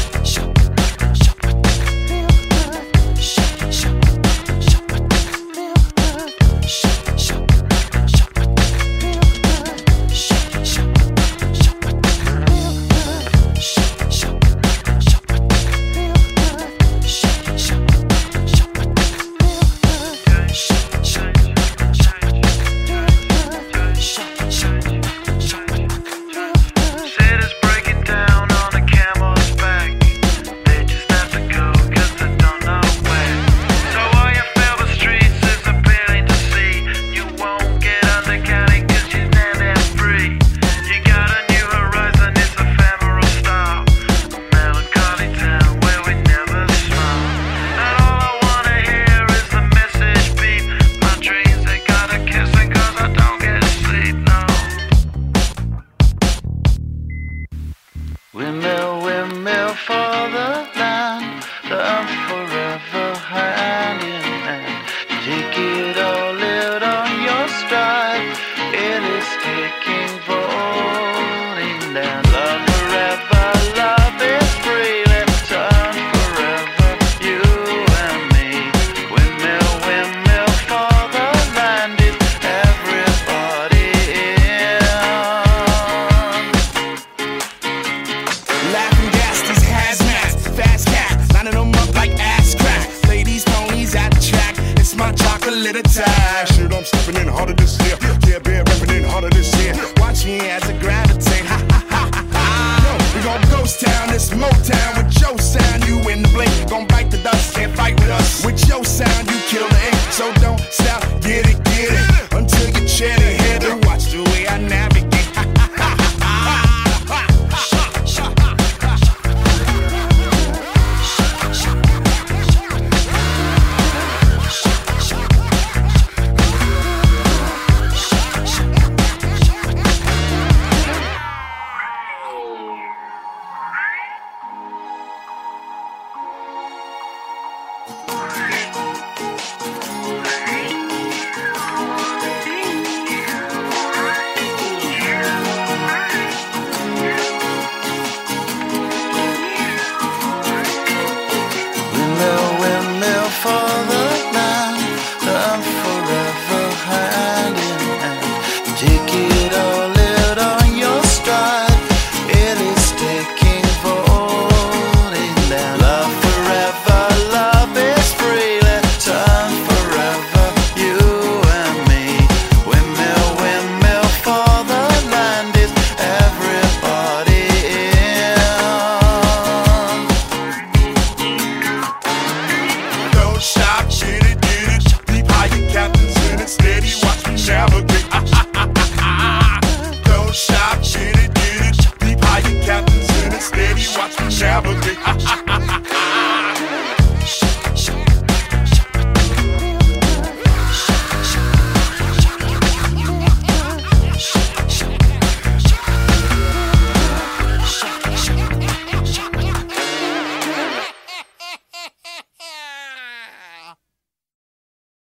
bit 95.73 95.85
of 95.85 95.93
time. 95.93 96.45
Shit, 96.47 96.73
I'm 96.73 96.83
stepping 96.83 97.21
in 97.21 97.27
harder 97.27 97.53
this 97.53 97.79
year. 97.81 97.97
Yeah, 98.27 98.39
bear 98.39 98.60